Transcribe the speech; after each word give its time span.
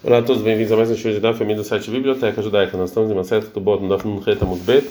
Olá 0.00 0.18
a 0.18 0.22
todos, 0.22 0.42
bem-vindos 0.42 0.70
a 0.70 0.76
mais 0.76 0.88
um 0.92 0.94
show 0.94 1.10
de 1.10 1.18
Daf, 1.18 1.44
do 1.44 1.64
site 1.64 1.90
Biblioteca 1.90 2.40
Judaica. 2.40 2.76
Nós 2.76 2.90
estamos 2.90 3.10
em 3.10 3.14
uma 3.14 3.24
certa 3.24 3.50
do 3.50 3.58
Bot, 3.58 3.82
no 3.82 3.88
Daf 3.88 4.06
Nuncheta 4.06 4.44
Mudbet, 4.44 4.88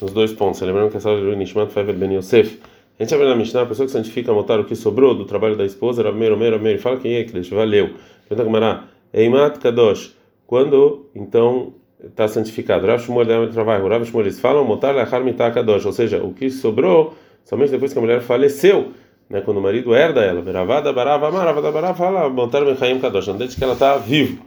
nos 0.00 0.14
dois 0.14 0.32
pontos. 0.32 0.62
Lembrando 0.62 0.90
que 0.90 1.06
aula 1.06 1.20
é 1.20 1.30
de 1.30 1.36
Nishmat 1.36 1.70
Fevel 1.70 1.94
Ben 1.94 2.14
Yosef. 2.14 2.58
A 2.98 3.02
gente 3.02 3.14
vai 3.14 3.28
na 3.28 3.36
Mishnah, 3.36 3.64
a 3.64 3.66
pessoa 3.66 3.84
que 3.84 3.92
santifica 3.92 4.32
motar 4.32 4.58
o 4.58 4.64
que 4.64 4.74
sobrou 4.74 5.14
do 5.14 5.26
trabalho 5.26 5.56
da 5.56 5.64
esposa, 5.66 6.00
era 6.00 6.10
Meir, 6.10 6.34
Meir, 6.38 6.58
Meir, 6.58 6.80
fala 6.80 6.96
quem 6.96 7.16
é 7.16 7.24
que 7.24 7.34
deixa, 7.34 7.54
valeu. 7.54 7.90
Pergunta 8.26 8.44
Gamará, 8.44 8.84
Eimat 9.12 9.58
Kadosh, 9.58 10.16
quando 10.46 11.04
então 11.14 11.74
está 12.02 12.26
santificado? 12.26 12.86
Rav 12.86 13.04
Shmuel 13.04 13.26
Dama 13.26 13.48
trabalho, 13.48 13.86
Rav 13.86 14.06
Shmuel, 14.06 14.24
eles 14.24 14.40
falam 14.40 14.64
motar 14.64 14.94
lachar 14.94 15.22
mitah 15.22 15.50
Kadosh, 15.50 15.84
ou 15.84 15.92
seja, 15.92 16.24
o 16.24 16.32
que 16.32 16.48
sobrou 16.48 17.14
somente 17.44 17.72
depois 17.72 17.92
que 17.92 17.98
a 17.98 18.02
mulher 18.02 18.22
faleceu 18.22 18.92
né, 19.28 19.40
quando 19.40 19.58
o 19.58 19.60
marido 19.60 19.94
herda 19.94 20.20
ela, 20.20 20.40
Beravada 20.40 20.92
Barava 20.92 21.30
Maravada 21.30 21.72
Barava, 21.72 21.94
fala 21.94 22.28
montar 22.28 22.64
Benchaim 22.64 22.98
Kadosh, 23.00 23.26
não 23.28 23.36
desde 23.36 23.56
que 23.56 23.64
ela 23.64 23.74
está 23.74 23.96
vivo. 23.96 24.44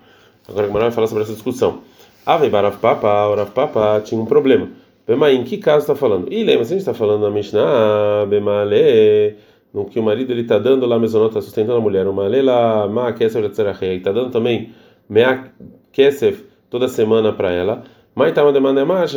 Agora 0.48 0.68
a 0.68 0.70
vai 0.70 0.92
falar 0.92 1.08
sobre 1.08 1.24
essa 1.24 1.34
discussão. 1.34 1.82
Ave 2.26 2.50
Barav 2.50 2.78
Papa, 2.78 3.28
Orav 3.28 3.52
Papa 3.52 4.02
tinha 4.04 4.20
um 4.20 4.26
problema. 4.26 4.70
Bema, 5.06 5.32
em 5.32 5.44
que 5.44 5.58
caso 5.58 5.80
está 5.80 5.96
falando? 5.96 6.32
E 6.32 6.44
lembra, 6.44 6.64
se 6.66 6.74
a 6.74 6.76
gente 6.76 6.82
está 6.82 6.94
falando 6.94 7.24
na 7.24 7.32
Mishnah, 7.32 8.26
Bemale, 8.28 9.38
no 9.74 9.86
que 9.86 10.00
o 10.00 10.04
marido 10.04 10.32
ele 10.32 10.42
está 10.42 10.60
dando 10.60 10.86
lá, 10.86 11.00
Mesonot 11.00 11.30
está 11.30 11.42
sustentando 11.42 11.78
a 11.78 11.82
mulher, 11.82 12.08
uma 12.08 12.28
lela, 12.28 12.88
Ma 12.88 13.12
Kesef 13.14 13.42
Letzerachei, 13.42 13.98
está 13.98 14.12
dando 14.12 14.30
também 14.30 14.72
Mea 15.10 15.52
Kesef 15.92 16.46
toda 16.70 16.88
semana 16.88 17.34
para 17.34 17.52
ela. 17.52 17.84
Mas 18.14 18.34
tá 18.34 18.52
demanda 18.52 18.86
mais, 18.86 19.16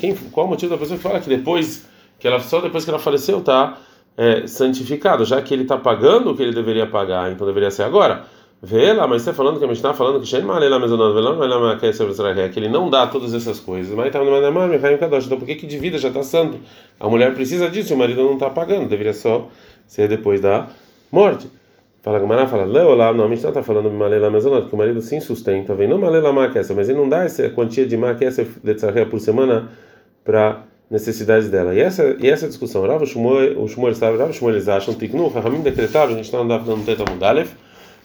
quem, 0.00 0.14
qual 0.32 0.46
o 0.46 0.50
motivo 0.50 0.72
da 0.72 0.78
pessoa 0.78 0.96
que 0.96 1.02
fala 1.02 1.20
que 1.20 1.28
depois 1.28 1.86
que 2.18 2.26
ela 2.26 2.40
só 2.40 2.60
depois 2.60 2.84
que 2.84 2.90
ela 2.90 2.98
faleceu 2.98 3.40
tá 3.40 3.78
é, 4.16 4.46
santificado, 4.46 5.24
já 5.24 5.40
que 5.42 5.52
ele 5.52 5.62
está 5.62 5.76
pagando 5.76 6.30
o 6.30 6.36
que 6.36 6.42
ele 6.42 6.52
deveria 6.52 6.86
pagar, 6.86 7.30
então 7.30 7.46
deveria 7.46 7.70
ser 7.70 7.82
agora. 7.82 8.24
Vê 8.62 8.94
lá, 8.94 9.06
mas 9.06 9.20
você 9.20 9.30
está 9.30 9.36
falando 9.36 9.58
que 9.58 9.64
a 9.64 9.68
gente 9.68 9.76
está 9.76 9.92
falando 9.92 10.20
que 10.20 10.26
que 12.48 12.58
ele 12.58 12.68
não 12.68 12.88
dá 12.88 13.06
todas 13.06 13.34
essas 13.34 13.60
coisas. 13.60 13.94
Mas 13.94 14.06
está 14.06 14.20
então 15.26 15.38
por 15.38 15.44
que 15.44 15.56
que 15.56 15.66
de 15.66 15.76
vida 15.76 15.98
já 15.98 16.08
está 16.08 16.22
santo? 16.22 16.58
A 16.98 17.06
mulher 17.06 17.34
precisa 17.34 17.68
disso, 17.68 17.92
o 17.92 17.98
marido 17.98 18.22
não 18.22 18.34
está 18.34 18.48
pagando, 18.48 18.88
deveria 18.88 19.12
só 19.12 19.48
ser 19.86 20.08
depois 20.08 20.40
da 20.40 20.68
morte. 21.12 21.46
Fala 22.00 22.18
Gamara, 22.18 22.46
fala, 22.46 22.64
lá, 22.64 23.12
não, 23.12 23.24
a 23.24 23.28
gente 23.28 23.46
está 23.46 23.62
falando 23.62 23.90
de 23.90 23.96
malela 23.96 24.30
mezonot, 24.30 24.68
que 24.68 24.74
o 24.74 24.78
marido 24.78 25.00
sim 25.00 25.20
sustenta, 25.20 25.74
vem 25.74 25.88
não 25.88 25.98
malela 25.98 26.32
maquessa, 26.32 26.74
mas 26.74 26.88
ele 26.88 26.98
não 26.98 27.08
dá 27.08 27.24
essa 27.24 27.48
quantia 27.50 27.86
de 27.86 27.96
maquessa 27.96 28.46
de 28.62 28.74
tzarreia 28.74 29.06
por 29.06 29.20
semana 29.20 29.70
para 30.22 30.64
necessidades 30.90 31.48
dela. 31.48 31.74
E 31.74 31.80
essa, 31.80 32.16
e 32.18 32.28
essa 32.28 32.46
discussão, 32.46 32.86
Rav 32.86 33.04
Shmuel, 33.06 33.60
o 33.60 33.68
Shmuel 33.68 33.94
sabe, 33.94 34.18
Rav 34.18 34.32
Shmuel 34.32 34.56
eles 34.56 34.68
acham, 34.68 34.94
Tiknu, 34.94 35.28
Rahamim 35.28 35.60
decretaram, 35.60 36.12
a 36.12 36.16
gente 36.16 36.26
está 36.26 36.42
no 36.42 36.84
Teta 36.84 37.04
Mudalef, 37.10 37.52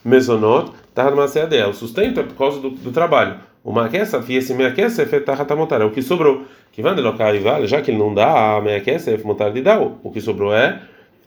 Mesonot, 0.04 0.72
Tahad 0.94 1.16
Maseadeh, 1.16 1.68
o 1.68 1.74
sustento 1.74 2.20
é 2.20 2.24
por 2.24 2.36
causa 2.36 2.60
do, 2.60 2.70
do 2.70 2.92
trabalho. 2.92 3.38
O 3.64 3.72
Maquessa, 3.72 4.24
esse 4.30 4.54
Meakesef 4.54 5.14
é 5.14 5.20
Tahat 5.20 5.54
Motar, 5.54 5.82
é 5.82 5.86
o 5.86 5.92
que 5.92 6.02
sobrou. 6.02 6.44
Que 6.72 6.82
vai 6.82 6.96
local 6.96 7.36
e 7.36 7.40
vale, 7.40 7.68
já 7.68 7.82
que 7.82 7.92
ele 7.92 7.98
não 7.98 8.14
dá 8.14 8.56
a 8.56 8.62
Meakesef, 8.62 9.24
Motar 9.26 9.52
de 9.52 9.62
dar, 9.62 9.82
o 9.82 10.12
que 10.12 10.22
sobrou 10.22 10.54
é 10.54 10.82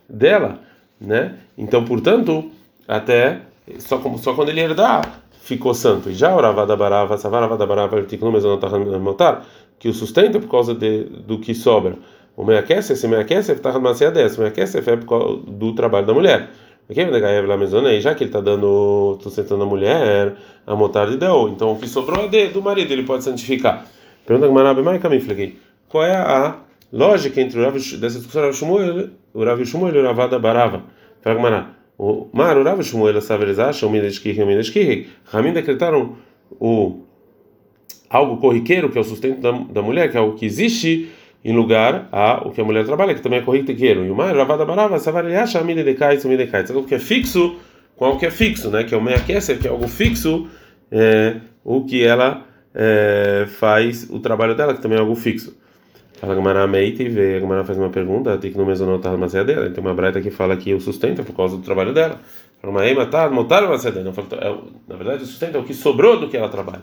dela, 0.09 0.61
né? 1.01 1.35
Então, 1.59 1.85
portanto, 1.85 2.51
até 2.89 3.41
só, 3.79 4.01
só 4.17 4.35
quando 4.35 4.49
ele 4.49 4.61
herdar, 4.61 5.21
ficou 5.43 5.75
santo. 5.75 6.11
E 6.11 6.15
já 6.15 6.35
Oravada 6.35 6.75
Barava, 6.77 7.19
Savaravada 7.19 7.67
Barava, 7.67 8.03
Tiknu, 8.03 8.33
Mesonot, 8.33 8.61
Tahad 8.61 8.83
Motar, 8.99 9.45
que 9.83 9.89
o 9.89 9.93
sustento 9.93 10.39
é 10.39 10.41
por 10.41 10.49
causa 10.49 10.77
de, 10.77 11.03
do 11.27 11.41
que 11.41 11.57
sobra. 11.57 11.97
O 12.37 12.45
meia-kesef, 12.45 12.93
esse 12.93 13.09
meia-kesef 13.09 13.59
está 13.59 13.77
macia 13.81 14.13
dessa, 14.13 14.37
o 14.37 14.43
meia-kesef 14.43 14.89
é 14.89 14.97
por 14.97 15.07
causa 15.07 15.43
do 15.45 15.75
trabalho 15.75 16.07
da 16.07 16.15
mulher. 16.15 16.51
E 16.89 18.01
já 18.01 18.15
que 18.15 18.23
ele 18.23 18.29
está 18.29 18.41
dando, 18.41 19.19
sustentando 19.21 19.65
a 19.65 19.67
mulher, 19.67 20.37
a 20.65 20.77
motarde 20.77 21.17
deu, 21.17 21.49
então 21.49 21.73
o 21.73 21.79
que 21.81 21.89
sobrou 21.89 22.27
é 22.27 22.29
de, 22.29 22.47
do 22.51 22.63
marido, 22.63 22.93
ele 22.93 23.03
pode 23.03 23.25
santificar. 23.25 23.85
Pergunta 24.25 24.47
que 24.47 24.55
Marabe 24.55 24.83
mais 24.83 25.03
caminho, 25.03 25.53
qual 25.89 26.05
é 26.05 26.15
a 26.15 26.59
lógica 26.93 27.41
entre 27.41 27.59
o 27.59 27.65
Rav, 27.65 27.75
dessa 27.75 28.19
discussão 28.19 28.43
Rav 28.43 28.53
Shmuel, 28.53 29.11
o 29.35 29.45
Rav 29.45 29.65
Shmuel 29.65 29.97
e 29.97 29.99
o 29.99 30.05
Ravada 30.05 30.39
Barava? 30.39 30.85
Fala 31.23 31.41
Mará, 31.41 31.71
o 31.99 32.29
Mar, 32.33 32.57
o 32.57 32.63
Rav 32.63 32.81
Shmuel, 32.85 33.21
sabe, 33.21 33.47
eles 33.47 33.59
acham, 33.59 33.89
o 33.89 33.93
Mideshkirri 33.93 34.39
e 34.39 34.45
o 34.45 34.47
Mideshkirri, 34.47 35.09
Ramin 35.25 35.53
decretaram 35.53 36.15
o 36.53 37.01
algo 38.13 38.37
corriqueiro, 38.37 38.91
que 38.91 38.99
é 38.99 39.01
o 39.01 39.05
sustento 39.05 39.41
da, 39.41 39.51
da 39.51 39.83
mulher, 39.83 40.11
que 40.11 40.17
é 40.17 40.21
algo 40.21 40.37
que 40.37 40.45
existe 40.45 41.11
em 41.45 41.55
lugar 41.55 42.09
a 42.13 42.47
o 42.47 42.53
que 42.53 42.61
a 42.61 42.65
mulher 42.65 42.85
trabalha, 42.85 43.15
que 43.15 43.21
também 43.21 43.41
é 43.41 43.43
corriqueiro. 43.43 44.05
E 44.05 44.11
o 44.11 44.15
mais 44.15 44.37
ravada 44.37 44.65
barava, 44.65 44.99
savariacha, 44.99 45.59
amide 45.59 45.83
decai. 45.83 46.19
Algo 46.71 46.85
que 46.85 46.95
é 46.95 46.99
fixo 46.99 47.57
com 47.97 48.05
algo 48.05 48.19
que 48.19 48.27
é 48.27 48.31
fixo, 48.31 48.71
né? 48.71 48.85
Que 48.85 48.95
é 48.95 48.99
o 48.99 49.03
meia 49.03 49.19
que 49.21 49.33
é 49.33 49.71
algo 49.71 49.89
fixo, 49.89 50.49
é, 50.91 51.37
o 51.65 51.85
que 51.85 52.05
ela 52.05 52.45
é, 52.75 53.47
faz 53.49 54.09
o 54.11 54.19
trabalho 54.19 54.55
dela, 54.55 54.75
que 54.75 54.83
também 54.83 54.99
é 54.99 55.01
algo 55.01 55.15
fixo. 55.15 55.57
Fala 56.21 56.35
Gamara 56.35 56.67
Meite 56.69 57.03
e 57.03 57.09
vê, 57.09 57.37
a 57.37 57.41
Gamara 57.41 57.65
faz 57.65 57.77
uma 57.77 57.91
pergunta, 57.91 58.39
tem 58.39 58.53
que 58.53 58.57
no 58.57 58.65
mesmo 58.65 58.87
notar 58.87 59.17
mas 59.17 59.35
é 59.35 59.43
dela. 59.43 59.69
Tem 59.71 59.83
uma 59.83 59.95
breta 59.95 60.21
que 60.21 60.31
fala 60.31 60.57
que 60.57 60.73
o 60.73 60.81
sustento 60.81 61.21
é 61.21 61.25
por 61.25 61.35
causa 61.35 61.57
do 61.57 61.63
trabalho 61.63 61.93
dela. 61.93 62.21
Fala, 62.61 62.73
mas 62.73 62.97
matar, 62.97 63.31
montar 63.31 63.65
uma 63.65 63.77
dela. 63.77 64.13
Na 64.87 64.97
verdade, 64.97 65.25
o 65.25 65.27
sustento 65.27 65.57
é 65.57 65.61
o 65.61 65.65
que 65.65 65.75
sobrou 65.75 66.21
do 66.21 66.29
que 66.29 66.37
ela 66.37 66.49
trabalha. 66.49 66.83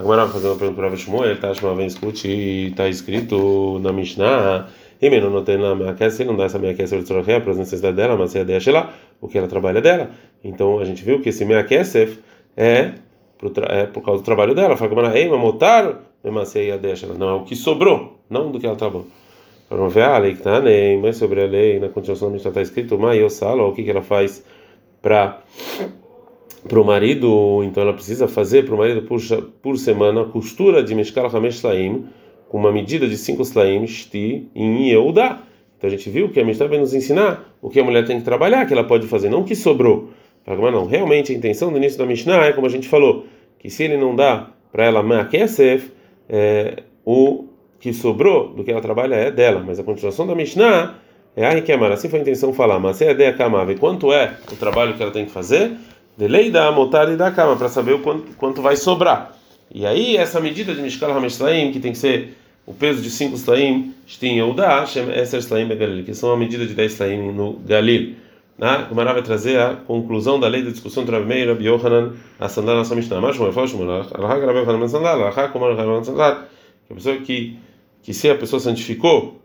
Agora 0.00 0.24
vai 0.24 0.32
fazer 0.32 0.48
uma 0.48 0.56
pergunta 0.56 0.80
para 0.80 0.94
o 0.94 0.96
Shmuel, 0.96 1.38
tá? 1.38 1.52
Shmuel 1.52 1.82
escute 1.82 2.26
e 2.26 2.68
está 2.68 2.88
escrito 2.88 3.78
na 3.82 3.92
Mishnah, 3.92 4.66
e 4.98 5.10
menino 5.10 5.28
não 5.28 5.44
tem 5.44 5.58
na 5.58 5.74
minha 5.74 5.92
casa, 5.92 6.24
não 6.24 6.34
dá 6.34 6.44
essa 6.44 6.58
minha 6.58 6.74
casa 6.74 6.96
para 7.02 7.50
as 7.50 7.58
necessidades 7.58 7.96
dela, 7.96 8.16
mas 8.16 8.34
é 8.34 8.42
deixa 8.42 8.72
lá, 8.72 8.94
o 9.20 9.28
que 9.28 9.36
ela 9.36 9.46
trabalha 9.46 9.82
dela. 9.82 10.10
Então 10.42 10.78
a 10.78 10.86
gente 10.86 11.04
viu 11.04 11.20
que 11.20 11.28
esse 11.28 11.44
minha 11.44 11.62
kesef 11.64 12.18
é, 12.56 12.92
é 13.68 13.84
por 13.84 14.02
causa 14.02 14.22
do 14.22 14.24
trabalho 14.24 14.54
dela. 14.54 14.74
Fala 14.74 14.88
como 14.88 15.06
ei, 15.08 15.28
mamotar, 15.28 16.00
mas 16.24 16.56
a 16.56 16.76
deixa 16.78 17.06
não 17.06 17.28
é 17.28 17.32
o 17.34 17.44
que 17.44 17.54
sobrou, 17.54 18.20
não 18.30 18.50
do 18.50 18.58
que 18.58 18.66
ela 18.66 18.76
trabalhou. 18.76 19.06
Vamos 19.68 19.92
ver 19.92 20.04
a 20.04 20.16
lei 20.16 20.32
que 20.32 20.38
está 20.38 20.62
nem, 20.62 20.98
mas 20.98 21.18
sobre 21.18 21.42
a 21.42 21.46
lei, 21.46 21.78
na 21.78 21.90
continuação 21.90 22.28
da 22.28 22.32
Mishnah 22.32 22.48
está 22.48 22.62
escrito, 22.62 22.98
mas 22.98 23.20
eu 23.20 23.28
salo, 23.28 23.68
o 23.68 23.74
que 23.74 23.84
que 23.84 23.90
ela 23.90 24.00
faz 24.00 24.42
para 25.02 25.42
para 26.68 26.80
o 26.80 26.84
marido, 26.84 27.62
então 27.64 27.82
ela 27.82 27.92
precisa 27.92 28.28
fazer 28.28 28.64
para 28.64 28.74
o 28.74 28.78
marido 28.78 29.02
por, 29.02 29.20
por 29.62 29.78
semana 29.78 30.24
costura 30.24 30.82
de 30.82 30.94
Meshkal 30.94 31.34
Hamesh 31.34 31.56
Slaim, 31.56 32.06
com 32.48 32.58
uma 32.58 32.72
medida 32.72 33.06
de 33.06 33.16
5 33.16 33.42
Slaim, 33.42 33.86
Shti, 33.86 34.48
em 34.54 34.88
Yehuda. 34.88 35.38
Então 35.78 35.88
a 35.88 35.90
gente 35.90 36.10
viu 36.10 36.28
que 36.28 36.38
a 36.38 36.44
Mishnah 36.44 36.66
vai 36.66 36.78
nos 36.78 36.92
ensinar 36.92 37.54
o 37.62 37.70
que 37.70 37.80
a 37.80 37.84
mulher 37.84 38.04
tem 38.04 38.18
que 38.18 38.24
trabalhar, 38.24 38.66
que 38.66 38.72
ela 38.72 38.84
pode 38.84 39.06
fazer, 39.06 39.30
não 39.30 39.44
que 39.44 39.54
sobrou. 39.54 40.10
Mas 40.46 40.58
não, 40.58 40.86
realmente 40.86 41.32
a 41.32 41.34
intenção 41.34 41.70
do 41.70 41.78
início 41.78 41.98
da 41.98 42.04
Mishnah 42.04 42.46
é 42.46 42.52
como 42.52 42.66
a 42.66 42.70
gente 42.70 42.88
falou, 42.88 43.26
que 43.58 43.70
se 43.70 43.84
ele 43.84 43.96
não 43.96 44.14
dá 44.14 44.50
para 44.72 44.84
ela 44.84 45.02
Ma'akesef, 45.02 45.90
é, 46.28 46.82
o 47.04 47.44
que 47.78 47.92
sobrou 47.92 48.48
do 48.48 48.62
que 48.62 48.70
ela 48.70 48.80
trabalha 48.80 49.14
é 49.14 49.30
dela, 49.30 49.62
mas 49.64 49.78
a 49.78 49.84
continuação 49.84 50.26
da 50.26 50.34
Mishnah 50.34 50.96
é 51.34 51.46
a 51.46 51.50
Rikemar, 51.50 51.92
assim 51.92 52.08
foi 52.08 52.18
a 52.18 52.22
intenção 52.22 52.52
falar, 52.52 52.78
mas 52.78 52.96
se 52.96 53.04
é 53.04 53.10
ideia 53.12 53.32
Kamave, 53.32 53.76
quanto 53.76 54.12
é 54.12 54.36
o 54.52 54.56
trabalho 54.56 54.94
que 54.94 55.02
ela 55.02 55.12
tem 55.12 55.24
que 55.24 55.30
fazer? 55.30 55.72
De 56.20 56.28
lei 56.28 56.50
da 56.50 56.70
motar 56.70 57.10
e 57.10 57.16
da 57.16 57.30
cama, 57.30 57.56
para 57.56 57.70
saber 57.70 57.94
o 57.94 58.00
quanto, 58.00 58.36
quanto 58.36 58.60
vai 58.60 58.76
sobrar. 58.76 59.34
E 59.72 59.86
aí, 59.86 60.18
essa 60.18 60.38
medida 60.38 60.74
de 60.74 60.82
Mishkal 60.82 61.16
Hamesh 61.16 61.38
que 61.72 61.80
tem 61.80 61.92
que 61.92 61.98
ser 61.98 62.36
o 62.66 62.74
peso 62.74 63.00
de 63.00 63.08
5 63.08 63.36
Slaim, 63.36 63.94
Shtin 64.06 64.36
Yehuda, 64.36 64.84
Shem 64.84 65.10
Eser 65.10 65.40
Slaim 65.40 65.66
Galil, 65.68 66.04
que 66.04 66.12
são 66.12 66.30
a 66.30 66.36
medida 66.36 66.66
de 66.66 66.74
10 66.74 66.92
Slaim 66.92 67.32
no 67.32 67.54
Galil. 67.66 68.16
Né? 68.58 68.86
O 68.90 68.94
vai 68.94 69.22
trazer 69.22 69.58
a 69.58 69.76
conclusão 69.76 70.38
da 70.38 70.46
lei 70.46 70.62
da 70.62 70.68
discussão 70.68 71.04
entre 71.04 71.16
Rav 71.16 71.26
Meir 71.26 71.56
e 71.58 71.64
Yohanan, 71.66 72.12
a 72.38 72.50
sandália 72.50 72.80
nossa 72.80 72.94
Mishnah. 72.94 73.18
Mas, 73.18 73.38
como 73.38 73.48
eu 73.48 73.52
falo, 73.54 73.66
Rav 73.66 74.42
Yohanan 74.42 74.88
sandália, 74.88 75.30
Rav 75.30 75.52
como 75.52 75.72
Rav 75.72 76.04
sandália, 76.04 76.42
que 76.86 76.92
a 76.92 76.96
pessoa 76.96 77.16
que, 77.16 77.56
que 78.02 78.12
se 78.12 78.28
a 78.28 78.34
pessoa 78.34 78.60
santificou, 78.60 79.40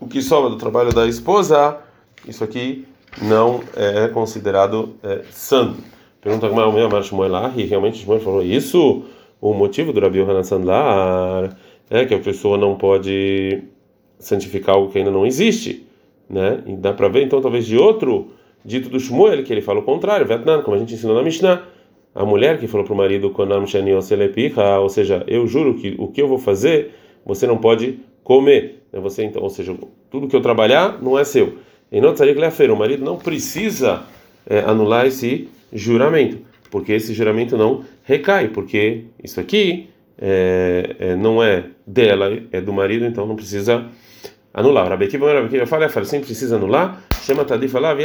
o 0.00 0.08
que 0.08 0.22
sobra 0.22 0.48
do 0.48 0.56
trabalho 0.56 0.94
da 0.94 1.06
esposa, 1.06 1.76
isso 2.26 2.42
aqui 2.42 2.86
não 3.22 3.60
é 3.76 4.08
considerado 4.08 4.94
é, 5.02 5.22
santo. 5.30 5.82
Pergunta 6.20 6.48
como 6.48 6.60
é 6.60 6.66
o 6.66 6.72
meu 6.72 6.86
Amar 6.86 7.02
Shmuel 7.02 7.52
e 7.56 7.64
realmente 7.64 7.98
Shmuel 7.98 8.20
falou 8.20 8.42
isso. 8.42 9.04
O 9.40 9.52
motivo 9.52 9.92
do 9.92 10.00
Rabi 10.00 10.18
Yohanan 10.18 10.42
Sandlar 10.42 11.56
é 11.90 12.04
que 12.04 12.14
a 12.14 12.18
pessoa 12.18 12.56
não 12.56 12.76
pode 12.76 13.62
santificar 14.18 14.74
algo 14.74 14.90
que 14.90 14.98
ainda 14.98 15.10
não 15.10 15.26
existe, 15.26 15.86
né? 16.28 16.62
E 16.66 16.74
dá 16.76 16.92
para 16.92 17.08
ver 17.08 17.22
então 17.22 17.40
talvez 17.42 17.66
de 17.66 17.76
outro 17.76 18.30
dito 18.64 18.88
do 18.88 18.98
Shmuel 18.98 19.44
que 19.44 19.52
ele 19.52 19.60
fala 19.60 19.80
o 19.80 19.82
contrário, 19.82 20.26
Vietnã, 20.26 20.62
como 20.62 20.74
a 20.74 20.78
gente 20.78 20.94
ensinou 20.94 21.14
na 21.14 21.22
Mishnah, 21.22 21.62
a 22.14 22.24
mulher 22.24 22.58
que 22.58 22.66
falou 22.66 22.86
para 22.86 22.94
o 22.94 22.96
marido 22.96 23.28
Konam 23.30 23.64
ou 24.80 24.88
seja, 24.88 25.24
eu 25.26 25.46
juro 25.46 25.74
que 25.74 25.94
o 25.98 26.08
que 26.08 26.22
eu 26.22 26.28
vou 26.28 26.38
fazer 26.38 26.94
você 27.26 27.46
não 27.46 27.58
pode 27.58 27.98
comer, 28.22 28.82
né? 28.92 29.00
Você 29.00 29.24
então, 29.24 29.42
ou 29.42 29.50
seja, 29.50 29.76
tudo 30.10 30.28
que 30.28 30.34
eu 30.34 30.40
trabalhar 30.40 31.02
não 31.02 31.18
é 31.18 31.24
seu. 31.24 31.54
Em 31.90 32.00
Notzarik 32.00 32.38
o 32.70 32.76
marido 32.76 33.04
não 33.04 33.16
precisa 33.16 34.02
é, 34.46 34.60
anular 34.60 35.06
esse 35.06 35.48
juramento, 35.72 36.38
porque 36.70 36.92
esse 36.92 37.14
juramento 37.14 37.56
não 37.56 37.84
recai, 38.04 38.48
porque 38.48 39.04
isso 39.22 39.40
aqui 39.40 39.88
é, 40.18 40.96
é, 40.98 41.16
não 41.16 41.42
é 41.42 41.64
dela, 41.86 42.36
é 42.50 42.60
do 42.60 42.72
marido, 42.72 43.04
então 43.04 43.26
não 43.26 43.36
precisa 43.36 43.86
anular. 44.52 44.88
Rabi 44.88 45.08
Kiva, 45.08 45.32
Rabi 45.32 45.48
Kiva 45.48 45.66
fala, 45.66 45.88
fala, 45.88 46.06
sempre 46.06 46.26
precisa 46.26 46.56
anular, 46.56 47.02
chama 47.22 47.44
Tadi 47.44 47.68
falar, 47.68 47.96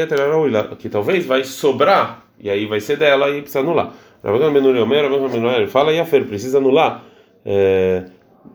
que 0.77 0.89
talvez 0.89 1.25
vai 1.25 1.43
sobrar, 1.43 2.25
e 2.39 2.49
aí 2.49 2.65
vai 2.65 2.79
ser 2.79 2.97
dela 2.97 3.29
e 3.29 3.41
precisa 3.41 3.59
anular. 3.59 3.93
Benuri 4.23 4.79
Omer, 4.79 5.03
Rabban 5.03 5.29
Benuri 5.29 5.67
fala 5.67 5.93
e 5.93 5.99
a 5.99 6.05
Fer 6.05 6.25
precisa 6.25 6.57
anular. 6.57 7.05
É, 7.45 8.03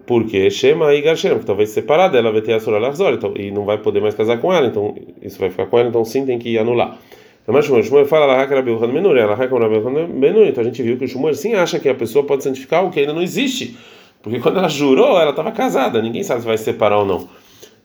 porque 0.06 0.50
Shema 0.50 0.94
e 0.94 1.00
Garshem, 1.00 1.38
que 1.38 1.46
talvez 1.46 1.70
separar 1.70 2.08
dela 2.08 2.30
vai 2.30 2.42
ter 2.42 2.52
a 2.52 2.60
Sura 2.60 2.78
Lachzor, 2.78 3.14
então, 3.14 3.32
e 3.36 3.50
não 3.50 3.64
vai 3.64 3.78
poder 3.78 4.00
mais 4.00 4.14
casar 4.14 4.38
com 4.38 4.52
ela, 4.52 4.66
então 4.66 4.94
isso 5.22 5.38
vai 5.38 5.50
ficar 5.50 5.66
com 5.66 5.78
ela, 5.78 5.88
então 5.88 6.04
sim 6.04 6.26
tem 6.26 6.38
que 6.38 6.58
anular. 6.58 6.98
Mas 7.46 7.66
Shmuel 7.66 8.06
fala 8.06 8.46
Benuri, 8.46 9.20
ela 9.20 9.34
Rabi 9.34 9.54
Yochanan 9.54 10.06
Benuri, 10.06 10.48
então 10.48 10.62
a 10.62 10.64
gente 10.64 10.82
viu 10.82 10.96
que 10.96 11.04
o 11.04 11.08
Shmuel 11.08 11.34
sim 11.34 11.54
acha 11.54 11.78
que 11.78 11.88
a 11.88 11.94
pessoa 11.94 12.24
pode 12.24 12.42
santificar 12.42 12.84
o 12.84 12.90
que 12.90 13.00
ainda 13.00 13.12
não 13.12 13.22
existe, 13.22 13.76
porque 14.22 14.40
quando 14.40 14.58
ela 14.58 14.68
jurou, 14.68 15.18
ela 15.20 15.30
estava 15.30 15.52
casada, 15.52 16.00
ninguém 16.00 16.22
sabe 16.22 16.40
se 16.40 16.46
vai 16.46 16.56
separar 16.56 16.98
ou 16.98 17.06
não. 17.06 17.28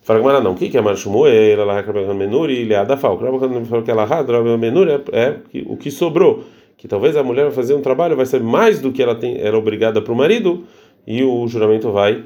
Fala 0.02 0.20
Gamara 0.20 0.42
não, 0.42 0.54
o 0.54 0.56
que 0.56 0.76
é 0.78 0.82
Mar 0.82 0.96
Shmuel, 0.96 1.60
ela 1.60 1.82
Rabi 1.82 2.00
Yochanan 2.00 2.18
Benuri, 2.18 2.60
ele 2.60 2.74
é 2.74 2.78
Adafal, 2.78 3.18
Rabi 3.18 3.36
Yochanan 3.36 3.66
falou 3.66 3.84
que 3.84 3.92
ela 3.92 4.06
Rabi 4.06 4.32
Yochanan 4.32 4.60
Benuri 4.60 4.92
é 5.12 5.36
o 5.66 5.76
que 5.76 5.92
sobrou, 5.92 6.44
que 6.78 6.88
talvez 6.88 7.18
a 7.18 7.24
mulher 7.24 7.44
vai 7.44 7.52
fazer 7.52 7.74
um 7.74 7.82
trabalho, 7.82 8.16
vai 8.16 8.26
ser 8.26 8.42
mais 8.42 8.80
do 8.80 8.94
que 8.94 9.04
ela 9.04 9.16
tem, 9.16 9.38
era 9.40 9.58
obrigada 9.58 10.02
para 10.02 10.14
o 10.14 10.16
marido, 10.16 10.64
e 11.06 11.24
o 11.24 11.48
juramento 11.48 11.92
vai 11.92 12.24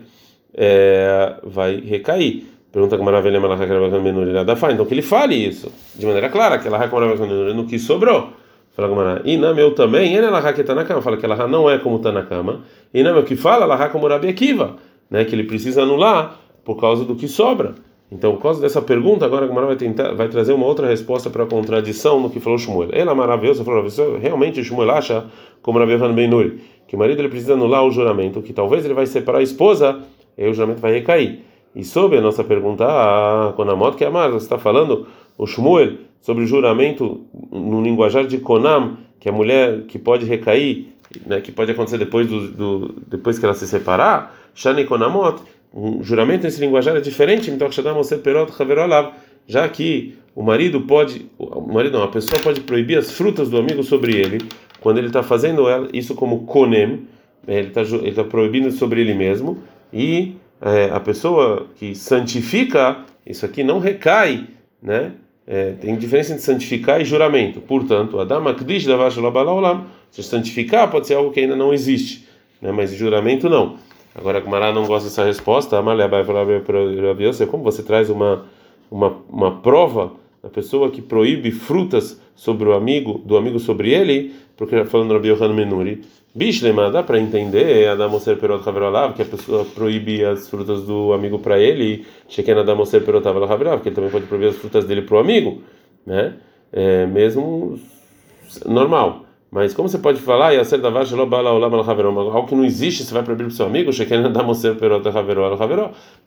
é, 0.55 1.35
vai 1.43 1.79
recair. 1.79 2.45
Pergunta 2.71 2.97
que 2.97 3.03
maravilha 3.03 3.39
Então 4.73 4.85
que 4.85 4.93
ele 4.93 5.01
fale 5.01 5.35
isso 5.35 5.71
de 5.95 6.05
maneira 6.05 6.29
clara, 6.29 6.57
que 6.57 6.67
ela 6.67 6.83
no 7.53 7.65
que 7.65 7.77
sobrou. 7.77 8.33
Fala 8.75 8.87
Gamara, 8.87 9.21
e 9.23 9.37
na 9.37 9.53
meu 9.53 9.75
também, 9.75 10.15
ele 10.15 10.25
ela 10.25 10.51
que 10.51 10.61
está 10.61 10.73
na 10.73 10.83
cama, 10.83 10.99
fala 10.99 11.15
que 11.15 11.23
ela 11.23 11.47
não 11.47 11.69
é 11.69 11.77
como 11.77 11.97
está 11.97 12.11
na 12.11 12.23
cama. 12.23 12.61
E 12.91 13.03
na 13.03 13.13
meu 13.13 13.23
que 13.23 13.35
fala, 13.35 13.65
ela 13.65 13.75
como 13.89 14.07
Rabi 14.07 14.27
Akiva, 14.27 14.77
né, 15.11 15.23
que 15.23 15.35
ele 15.35 15.43
precisa 15.43 15.83
anular 15.83 16.39
por 16.65 16.81
causa 16.81 17.05
do 17.05 17.15
que 17.15 17.27
sobra. 17.27 17.75
Então, 18.11 18.35
por 18.35 18.43
causa 18.43 18.61
dessa 18.61 18.81
pergunta, 18.81 19.25
agora 19.25 19.45
a 19.45 19.47
Gamara 19.47 19.67
vai 19.67 19.75
tentar 19.75 20.13
vai 20.13 20.27
trazer 20.29 20.53
uma 20.53 20.65
outra 20.65 20.87
resposta 20.87 21.29
para 21.29 21.43
a 21.43 21.47
contradição 21.47 22.19
no 22.19 22.29
que 22.29 22.39
falou 22.39 22.59
Shmuel. 22.59 22.89
Ela 22.93 23.11
é 23.11 23.15
maravilhosa, 23.15 23.63
falou, 23.63 23.85
realmente 24.19 24.63
Shmuel 24.63 24.91
acha 24.91 25.25
como 25.61 25.79
Rabi 25.79 25.97
Ben 25.97 26.13
Benuri, 26.13 26.61
que 26.87 26.95
o 26.95 26.99
marido 26.99 27.19
ele 27.19 27.29
precisa 27.29 27.53
anular 27.53 27.83
o 27.83 27.91
juramento, 27.91 28.41
que 28.41 28.53
talvez 28.53 28.85
ele 28.85 28.93
vai 28.93 29.07
separar 29.07 29.39
a 29.39 29.43
esposa, 29.43 30.01
e 30.37 30.47
o 30.47 30.53
juramento 30.53 30.79
vai 30.79 30.93
recair. 30.93 31.39
E 31.75 31.83
sobre 31.83 32.19
a 32.19 32.21
nossa 32.21 32.43
pergunta, 32.43 32.85
a 32.85 33.53
Konamot, 33.55 33.97
que 33.97 34.03
é 34.03 34.07
a 34.07 34.11
Marta, 34.11 34.33
você 34.33 34.45
está 34.45 34.59
falando, 34.59 35.07
o 35.37 35.47
Shmuel, 35.47 35.93
sobre 36.21 36.43
o 36.43 36.47
juramento 36.47 37.21
no 37.51 37.81
linguajar 37.81 38.25
de 38.27 38.37
Konam, 38.37 38.97
que 39.19 39.27
a 39.27 39.31
mulher 39.31 39.83
que 39.87 39.97
pode 39.97 40.25
recair, 40.25 40.87
né, 41.25 41.41
que 41.41 41.51
pode 41.51 41.71
acontecer 41.71 41.97
depois, 41.97 42.27
do, 42.27 42.51
do, 42.51 42.95
depois 43.07 43.39
que 43.39 43.45
ela 43.45 43.53
se 43.53 43.67
separar, 43.67 44.35
Shani 44.53 44.85
Konamot, 44.85 45.41
um 45.73 46.03
juramento 46.03 46.43
nesse 46.43 46.61
linguajar 46.61 46.95
é 46.95 47.01
diferente, 47.01 47.49
então 47.49 47.67
já 49.47 49.67
que 49.67 50.15
o 50.35 50.43
marido 50.43 50.81
pode, 50.81 51.25
o 51.37 51.61
marido 51.61 51.97
não, 51.97 52.03
a 52.03 52.07
pessoa 52.07 52.39
pode 52.41 52.61
proibir 52.61 52.97
as 52.97 53.11
frutas 53.11 53.49
do 53.49 53.57
amigo 53.57 53.83
sobre 53.83 54.15
ele, 54.15 54.39
quando 54.79 54.97
ele 54.97 55.07
está 55.07 55.23
fazendo 55.23 55.65
isso 55.91 56.13
como 56.13 56.45
konem, 56.45 57.07
ele 57.47 57.69
está 57.69 57.81
tá 58.15 58.23
proibindo 58.23 58.71
sobre 58.71 59.01
ele 59.01 59.13
mesmo, 59.13 59.59
e 59.91 60.35
é, 60.61 60.89
a 60.91 60.99
pessoa 60.99 61.67
que 61.75 61.95
santifica, 61.95 62.99
isso 63.25 63.45
aqui 63.45 63.63
não 63.63 63.79
recai, 63.79 64.47
né? 64.81 65.11
É, 65.45 65.71
tem 65.71 65.97
diferença 65.97 66.31
entre 66.31 66.43
santificar 66.45 67.01
e 67.01 67.05
juramento. 67.05 67.59
Portanto, 67.59 68.17
Adam 68.17 68.47
Akdish 68.47 68.87
Olam, 68.87 69.87
se 70.09 70.23
santificar 70.23 70.89
pode 70.89 71.05
ser 71.05 71.15
algo 71.15 71.31
que 71.31 71.41
ainda 71.41 71.55
não 71.55 71.73
existe, 71.73 72.25
né? 72.61 72.71
mas 72.71 72.93
juramento 72.93 73.49
não. 73.49 73.77
Agora, 74.15 74.41
Mará 74.41 74.71
não 74.71 74.85
gosta 74.85 75.09
dessa 75.09 75.25
resposta, 75.25 75.77
Amalé 75.77 76.07
vai 76.07 76.23
falar 76.23 76.45
para 76.61 77.47
como 77.47 77.63
você 77.63 77.81
traz 77.81 78.09
uma, 78.09 78.45
uma, 78.89 79.17
uma 79.27 79.61
prova 79.61 80.13
da 80.41 80.49
pessoa 80.49 80.91
que 80.91 81.01
proíbe 81.01 81.51
frutas 81.51 82.21
sobre 82.35 82.67
o 82.67 82.73
amigo, 82.73 83.21
do 83.25 83.37
amigo 83.37 83.59
sobre 83.59 83.91
ele, 83.91 84.33
porque 84.55 84.83
falando 84.85 85.13
Rabi 85.13 85.29
Yohanan 85.29 85.53
Menuri, 85.53 86.01
Bishlema, 86.35 86.89
dá 86.91 87.03
para 87.03 87.19
entender, 87.19 87.87
Adamoser 87.87 88.37
Perot 88.37 88.67
Haverolav, 88.67 89.13
que 89.13 89.21
a 89.21 89.25
pessoa 89.25 89.65
proíbe 89.65 90.25
as 90.25 90.49
frutas 90.49 90.83
do 90.83 91.13
amigo 91.13 91.39
para 91.39 91.59
ele, 91.59 92.05
Sheken 92.27 92.59
Adamoser 92.59 93.03
Perot 93.03 93.27
Haverolav, 93.27 93.81
que 93.81 93.89
ele 93.89 93.95
também 93.95 94.09
pode 94.09 94.25
proibir 94.25 94.49
as 94.49 94.55
frutas 94.57 94.85
dele 94.85 95.03
para 95.03 95.15
o 95.15 95.19
amigo, 95.19 95.61
né? 96.05 96.35
É, 96.71 97.05
mesmo 97.05 97.79
normal. 98.65 99.25
Mas 99.53 99.71
como 99.71 99.87
você 99.87 99.99
pode 99.99 100.19
falar, 100.19 100.51
algo 100.55 102.47
que 102.47 102.55
não 102.55 102.65
existe, 102.65 103.03
você 103.03 103.13
vai 103.13 103.21
proibir 103.21 103.45
para 103.45 103.53
o 103.53 103.55
seu 103.55 103.67
amigo, 103.67 103.93
você 103.93 104.03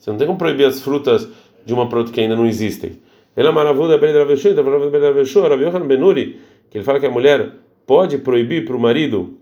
não 0.06 0.16
tem 0.16 0.26
como 0.28 0.38
proibir 0.38 0.64
as 0.64 0.80
frutas 0.80 1.28
de 1.64 1.74
uma 1.74 1.88
produto 1.88 2.12
que 2.12 2.20
ainda 2.20 2.36
não 2.36 2.46
existem. 2.46 3.00
Ele 3.36 3.48
Yohanan 5.64 5.86
Benuri, 5.88 6.40
que 6.70 6.78
ele 6.78 6.84
fala 6.84 7.00
que 7.00 7.06
a 7.06 7.10
mulher 7.10 7.50
pode 7.84 8.18
proibir 8.18 8.64
para 8.64 8.76
o 8.76 8.78
marido 8.78 9.36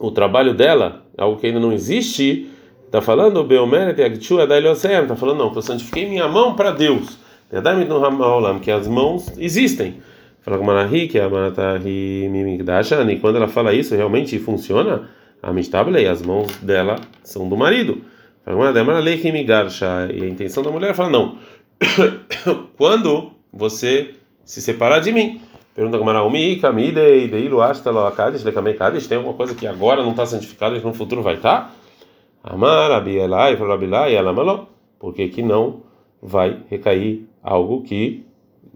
o 0.00 0.10
trabalho 0.10 0.52
dela, 0.52 1.04
algo 1.16 1.38
que 1.38 1.46
ainda 1.46 1.60
não 1.60 1.72
existe, 1.72 2.50
está 2.86 3.00
falando 3.00 3.44
está 5.04 5.14
falando 5.14 5.38
não, 5.38 5.54
eu 5.54 5.62
santifiquei 5.62 6.08
minha 6.08 6.26
mão 6.26 6.56
para 6.56 6.72
Deus. 6.72 7.16
Que 8.60 8.72
as 8.72 8.88
mãos 8.88 9.32
existem. 9.38 9.94
Fala 10.46 10.58
com 10.58 10.64
Manahi, 10.64 11.08
que 11.08 11.18
é 11.18 11.24
a 11.24 11.28
Manatahi 11.28 12.28
Mimigdashani, 12.30 13.18
quando 13.18 13.34
ela 13.34 13.48
fala 13.48 13.74
isso, 13.74 13.96
realmente 13.96 14.38
funciona. 14.38 15.10
A 15.42 15.52
Mistabla 15.52 16.00
e 16.00 16.06
as 16.06 16.22
mãos 16.22 16.56
dela 16.58 17.00
são 17.24 17.48
do 17.48 17.56
marido. 17.56 18.00
Fala 18.44 18.72
E 18.72 20.22
a 20.22 20.28
intenção 20.28 20.62
da 20.62 20.70
mulher 20.70 20.94
fala: 20.94 21.10
não. 21.10 21.38
quando 22.78 23.32
você 23.52 24.14
se 24.44 24.62
separar 24.62 25.00
de 25.00 25.10
mim. 25.10 25.40
Pergunta 25.74 25.98
como 25.98 26.10
Umi, 26.12 26.56
Kamide, 26.60 27.26
Deilu, 27.26 27.60
Astalo, 27.60 28.06
Akadish, 28.06 28.44
Lekamei 28.44 28.74
Kadish, 28.74 29.08
tem 29.08 29.18
alguma 29.18 29.34
coisa 29.34 29.52
que 29.52 29.66
agora 29.66 30.00
não 30.00 30.12
está 30.12 30.24
santificada 30.24 30.76
e 30.76 30.80
no 30.80 30.94
futuro 30.94 31.22
vai 31.22 31.34
estar? 31.34 31.74
Tá? 32.44 32.54
Amar, 32.54 32.92
Abielai, 32.92 33.56
Falabilai, 33.56 34.16
Alamaló, 34.16 34.66
porque 35.00 35.28
que 35.28 35.42
não 35.42 35.82
vai 36.22 36.62
recair 36.70 37.26
algo 37.42 37.82
que 37.82 38.24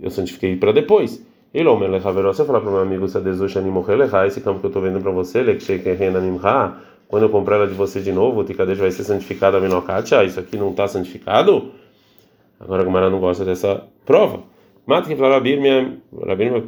eu 0.02 0.10
santifiquei 0.10 0.56
para 0.56 0.72
depois. 0.72 1.29
Ele, 1.52 1.68
homem, 1.68 1.90
Lechaveró, 1.90 2.32
você 2.32 2.44
falar 2.44 2.60
para 2.60 2.70
o 2.70 2.72
meu 2.72 2.82
amigo 2.82 3.08
Sadezush 3.08 3.56
Animochelecha, 3.56 4.24
esse 4.26 4.40
campo 4.40 4.60
que 4.60 4.66
eu 4.66 4.68
estou 4.68 4.82
vendo 4.82 5.00
para 5.00 5.10
você, 5.10 5.42
Lekshekhenanimha, 5.42 6.74
quando 7.08 7.24
eu 7.24 7.28
comprar 7.28 7.56
ela 7.56 7.66
de 7.66 7.74
você 7.74 8.00
de 8.00 8.12
novo, 8.12 8.40
o 8.40 8.44
Tikadesh 8.44 8.78
vai 8.78 8.90
ser 8.92 9.02
santificado 9.02 9.56
a 9.56 9.60
Minokatia, 9.60 10.22
isso 10.22 10.38
aqui 10.38 10.56
não 10.56 10.70
está 10.70 10.86
santificado? 10.86 11.72
Agora 12.60 12.82
a 12.82 12.84
Gamara 12.84 13.10
não 13.10 13.18
gosta 13.18 13.44
dessa 13.44 13.82
prova. 14.06 14.44
Mata 14.86 15.08
que 15.08 15.16
fala 15.16 15.34
Rabir, 15.34 15.58
Rabir 16.24 16.64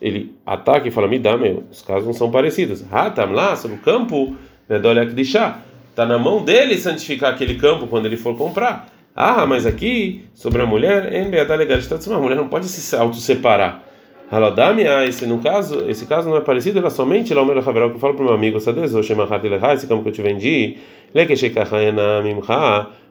ele 0.00 0.34
ataca 0.44 0.88
e 0.88 0.90
fala, 0.90 1.06
me 1.06 1.18
dá, 1.20 1.36
meu, 1.36 1.62
os 1.70 1.80
casos 1.82 2.06
não 2.06 2.12
são 2.12 2.28
parecidos. 2.28 2.82
Ratam 2.82 3.30
lá, 3.30 3.54
sobre 3.54 3.76
o 3.76 3.80
campo, 3.80 4.34
do 4.68 5.14
de 5.14 5.24
chá. 5.24 5.60
Está 5.90 6.04
na 6.04 6.18
mão 6.18 6.44
dele 6.44 6.76
santificar 6.76 7.32
aquele 7.32 7.54
campo 7.54 7.86
quando 7.86 8.06
ele 8.06 8.16
for 8.16 8.36
comprar. 8.36 8.88
Ah, 9.14 9.46
mas 9.46 9.64
aqui, 9.64 10.24
sobre 10.34 10.62
a 10.62 10.66
mulher, 10.66 11.08
a 11.14 12.18
mulher 12.18 12.36
não 12.36 12.48
pode 12.48 12.66
se 12.66 12.96
auto-separar. 12.96 13.87
Haladamia, 14.30 15.06
esse 15.06 15.26
no 15.26 15.38
caso, 15.38 15.88
esse 15.88 16.04
caso 16.04 16.28
não 16.28 16.36
é 16.36 16.40
parecido, 16.40 16.78
ela 16.78 16.90
somente 16.90 17.32
lá 17.32 17.40
o 17.40 17.46
meu 17.46 17.54
que 17.62 17.68
eu 17.68 17.98
falo 17.98 18.14
para 18.14 18.22
o 18.22 18.26
meu 18.26 18.34
amigo, 18.34 18.58
esse 18.58 19.86
campo 19.86 20.02
que 20.02 20.08
eu 20.10 20.12
te 20.12 20.20
vendi, 20.20 20.76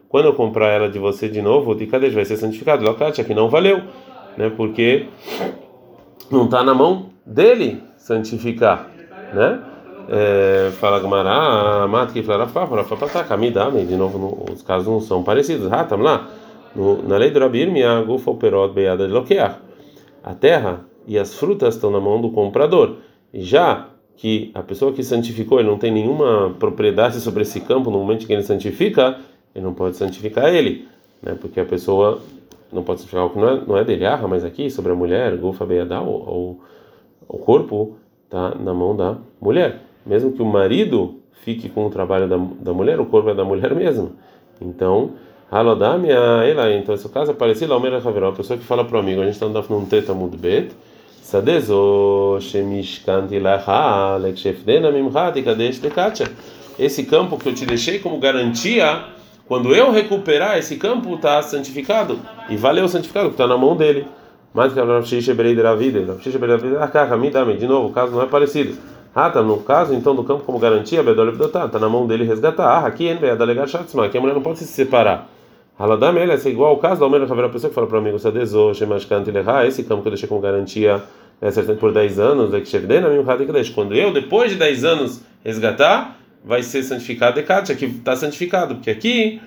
quando 0.10 0.26
eu 0.26 0.34
comprar 0.34 0.70
ela 0.70 0.90
de 0.90 1.00
você 1.00 1.28
de 1.28 1.42
novo, 1.42 1.76
de 1.76 1.88
cadê 1.88 2.10
vai 2.10 2.24
ser 2.24 2.38
santificado? 2.38 2.86
Locatia, 2.86 3.24
que 3.24 3.34
não 3.34 3.50
valeu, 3.50 3.82
né? 4.38 4.52
Porque 4.56 5.08
não 6.32 6.46
está 6.46 6.64
na 6.64 6.74
mão 6.74 7.10
dele 7.26 7.82
santificar, 7.98 8.88
né? 9.34 9.60
É, 10.10 10.72
fala 10.80 11.00
Gamará, 11.00 11.86
mata 11.88 12.14
que 12.14 12.24
fala 12.24 12.48
tá 12.48 13.24
camidame, 13.26 13.86
de 13.86 13.98
novo, 13.98 14.46
os 14.50 14.62
casos 14.62 14.88
não 14.88 15.02
são 15.02 15.24
parecidos. 15.24 15.72
Ah, 15.72 15.82
estamos 15.82 16.06
lá. 16.06 16.28
No, 16.74 17.02
na 17.06 17.18
lei 17.18 17.32
do 17.32 17.40
Rabir, 17.40 17.70
minha 17.70 18.02
gufa 18.04 18.32
operot 18.32 18.74
beada 18.74 19.06
de 19.06 19.14
loquear. 19.14 19.60
A 20.24 20.34
terra 20.34 20.87
e 21.08 21.18
as 21.18 21.34
frutas 21.34 21.76
estão 21.76 21.90
na 21.90 22.00
mão 22.00 22.22
do 22.22 22.30
comprador. 22.30 22.98
E 23.34 23.42
já 23.42 23.88
que 24.18 24.52
a 24.54 24.62
pessoa 24.62 24.92
que 24.92 25.04
santificou, 25.04 25.60
ele 25.60 25.70
não 25.70 25.78
tem 25.78 25.92
nenhuma 25.92 26.56
propriedade 26.60 27.20
sobre 27.22 27.44
esse 27.44 27.62
campo 27.62 27.90
no 27.90 28.00
momento 28.00 28.28
que 28.28 28.34
ele 28.34 28.44
santifica, 28.44 29.20
ele 29.56 29.64
não 29.64 29.74
pode 29.74 29.96
santificar 29.96 30.54
ele, 30.54 30.88
né? 31.22 31.36
Porque 31.40 31.60
a 31.60 31.66
pessoa 31.66 32.22
não 32.72 32.84
pode 32.84 33.00
santificar 33.00 33.24
algo 33.24 33.36
que 33.36 33.40
não 33.40 33.50
é, 33.50 33.62
não 33.66 33.78
é 33.78 33.84
dele. 33.84 34.06
Ah, 34.06 34.20
mas 34.28 34.44
aqui 34.44 34.70
sobre 34.70 34.92
a 34.92 34.96
mulher, 34.96 35.38
Gufa 35.38 35.66
Beadá, 35.66 36.02
o, 36.02 36.60
o 37.28 37.38
corpo 37.38 37.96
está 38.26 38.56
na 38.56 38.74
mão 38.74 38.96
da 38.96 39.18
mulher. 39.42 39.82
Mesmo 40.06 40.32
que 40.32 40.42
o 40.42 40.46
marido 40.46 41.16
fique 41.44 41.70
com 41.70 41.86
o 41.86 41.90
trabalho 41.90 42.28
da, 42.28 42.38
da 42.38 42.74
mulher, 42.74 43.00
o 43.00 43.06
corpo 43.06 43.30
é 43.30 43.34
da 43.34 43.46
mulher 43.46 43.74
mesmo. 43.74 44.14
Então, 44.60 45.12
Halodamia, 45.50 46.16
ela, 46.16 46.74
então 46.74 46.94
esse 46.94 47.08
caso 47.10 47.32
é 47.32 47.34
parecido 47.34 47.74
ao 47.74 47.80
Mera 47.80 47.98
Haveró, 47.98 48.30
a 48.30 48.34
pessoa 48.34 48.58
que 48.58 48.66
fala 48.66 48.84
para 48.84 48.98
o 48.98 49.00
amigo, 49.00 49.22
a 49.22 49.26
gente 49.26 49.36
está 49.36 49.46
andando 49.46 49.70
num 49.70 49.86
teta 49.86 50.14
mudbet, 50.14 50.72
Sadezo, 51.28 52.40
Shemishkanti 52.40 53.38
Laha, 53.38 54.18
Lekshefdena 54.18 54.90
Mimhati 54.94 55.44
Kadesh 55.44 55.78
Dekacha. 55.78 56.32
Esse 56.80 57.04
campo 57.04 57.38
que 57.38 57.50
eu 57.50 57.54
te 57.54 57.66
deixei 57.66 58.00
como 58.00 58.18
garantia 58.18 59.04
quando 59.46 59.76
eu 59.76 59.92
recuperar 59.92 60.58
esse 60.58 60.78
campo, 60.78 61.16
está 61.16 61.42
santificado. 61.42 62.18
E 62.50 62.56
valeu 62.56 62.88
santificado, 62.88 63.28
que 63.28 63.34
está 63.34 63.46
na 63.46 63.58
mão 63.58 63.76
dele. 63.76 64.08
Mas 64.54 64.72
que 64.72 64.80
a 64.80 64.86
Rav 64.86 65.06
Shisha 65.06 65.34
Berei 65.34 65.54
da 65.54 65.76
vida. 65.76 66.00
De 66.00 67.68
novo, 67.68 67.90
o 67.90 67.92
caso 67.92 68.14
não 68.14 68.22
é 68.22 68.26
parecido. 68.26 68.78
Ah, 69.14 69.30
tá 69.30 69.42
no 69.42 69.58
caso 69.58 69.94
então 69.94 70.16
do 70.16 70.24
campo 70.24 70.46
como 70.46 70.58
garantia, 70.60 71.04
Bedol 71.04 71.28
Evdotá, 71.28 71.68
tá 71.68 71.78
na 71.78 71.90
mão 71.90 72.08
dele 72.08 72.24
resgatar. 72.24 72.68
Ah, 72.68 72.88
aqui 72.88 73.10
é 73.10 73.12
a 73.12 73.20
mulher 74.22 74.34
não 74.34 74.42
pode 74.42 74.60
se 74.60 74.66
separar. 74.66 75.28
Haladam 75.80 76.18
ele 76.18 76.32
é 76.32 76.50
igual 76.50 76.72
ao 76.72 76.78
caso 76.78 77.00
da 77.00 77.06
Almeida 77.06 77.26
Haverá, 77.26 77.48
a 77.48 77.50
pessoa 77.52 77.70
que 77.70 77.76
fala 77.76 77.86
para 77.86 77.98
o 77.98 78.00
amigo 78.00 78.18
Sadezô, 78.18 78.74
Shemashkant 78.74 79.28
Leha, 79.28 79.68
esse 79.68 79.84
campo 79.84 80.02
que 80.02 80.08
eu 80.08 80.12
deixei 80.12 80.28
como 80.28 80.42
garantia 80.42 81.04
é 81.40 81.52
por 81.76 81.94
10 81.94 82.20
anos, 82.20 82.54
é 82.54 82.62
que 82.62 83.70
Quando 83.76 83.94
eu, 83.94 84.12
depois 84.12 84.52
de 84.52 84.58
10 84.58 84.84
anos, 84.84 85.22
resgatar, 85.44 86.18
vai 86.44 86.64
ser 86.64 86.82
santificado 86.82 87.36
Dekat, 87.36 87.72
aqui 87.72 87.86
está 87.86 88.16
santificado, 88.16 88.76
porque 88.76 88.90
aqui 88.90 89.40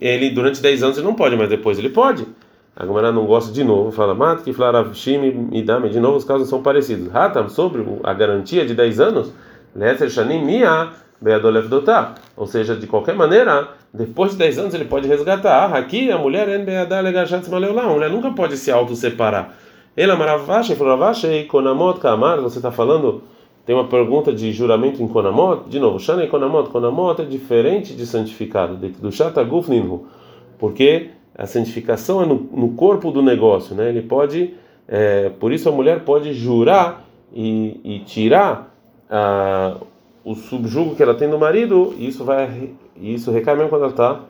ele 0.00 0.30
durante 0.30 0.62
10 0.62 0.82
anos 0.82 0.96
ele 0.96 1.06
não 1.06 1.14
pode, 1.14 1.36
mas 1.36 1.50
depois 1.50 1.78
ele 1.78 1.90
pode. 1.90 2.26
A 2.74 2.84
não 2.86 3.26
gosta 3.26 3.52
de 3.52 3.62
novo, 3.62 3.92
fala 3.92 4.14
Mat, 4.14 4.42
que 4.42 4.54
Flaravshim 4.54 5.50
e 5.52 5.62
Dame, 5.62 5.90
de 5.90 6.00
novo 6.00 6.16
os 6.16 6.24
casos 6.24 6.48
são 6.48 6.62
parecidos. 6.62 7.14
Hatam, 7.14 7.48
sobre 7.50 7.84
a 8.02 8.14
garantia 8.14 8.64
de 8.64 8.74
10 8.74 9.00
anos, 9.00 9.32
Leser 9.76 10.08
Shanim 10.08 10.44
Mia 10.44 10.90
Beadolev 11.24 11.68
Dotá. 11.68 12.14
Ou 12.36 12.46
seja, 12.46 12.76
de 12.76 12.86
qualquer 12.86 13.14
maneira, 13.14 13.68
depois 13.92 14.32
de 14.32 14.38
10 14.38 14.58
anos 14.58 14.74
ele 14.74 14.84
pode 14.84 15.08
resgatar. 15.08 15.72
Ah, 15.72 15.78
aqui 15.78 16.10
a 16.12 16.18
mulher 16.18 16.46
é 16.48 16.56
a 16.56 17.88
mulher 17.88 18.10
nunca 18.10 18.30
pode 18.30 18.58
se 18.58 18.70
auto-separar. 18.70 19.54
Ela 19.96 20.16
Maravashi, 20.16 20.76
Floravashi, 20.76 21.44
Konamot 21.44 21.98
Kamar, 21.98 22.40
você 22.40 22.58
está 22.58 22.70
falando 22.70 23.22
tem 23.64 23.74
uma 23.74 23.86
pergunta 23.86 24.30
de 24.30 24.52
juramento 24.52 25.02
em 25.02 25.08
Konamot. 25.08 25.70
De 25.70 25.80
novo, 25.80 25.98
Shana 25.98 26.24
e 26.24 26.28
Konamot. 26.28 26.68
Konamot 26.68 27.22
é 27.22 27.24
diferente 27.24 27.94
de 27.94 28.04
santificado, 28.04 28.76
do 28.76 29.10
Shataguf 29.10 29.70
Ninhu. 29.70 30.06
Porque 30.58 31.08
a 31.34 31.46
santificação 31.46 32.22
é 32.22 32.26
no, 32.26 32.46
no, 32.52 32.70
corpo 32.74 33.10
do 33.10 33.22
negócio, 33.22 33.74
né? 33.74 33.88
Ele 33.88 34.02
pode, 34.02 34.52
é, 34.86 35.30
por 35.40 35.50
isso 35.50 35.68
a 35.68 35.72
mulher 35.72 36.00
pode 36.00 36.34
jurar 36.34 37.06
e, 37.32 37.80
e 37.82 37.98
tirar 38.00 38.70
a, 39.08 39.76
o 40.24 40.34
subjugo 40.34 40.94
que 40.94 41.02
ela 41.02 41.14
tem 41.14 41.28
do 41.28 41.38
marido, 41.38 41.94
e 41.98 42.08
isso 42.08 42.24
vai, 42.24 42.70
isso 42.96 43.30
recai 43.30 43.54
mesmo 43.54 43.68
quando 43.68 43.82
ela 43.82 43.90
está 43.90 44.20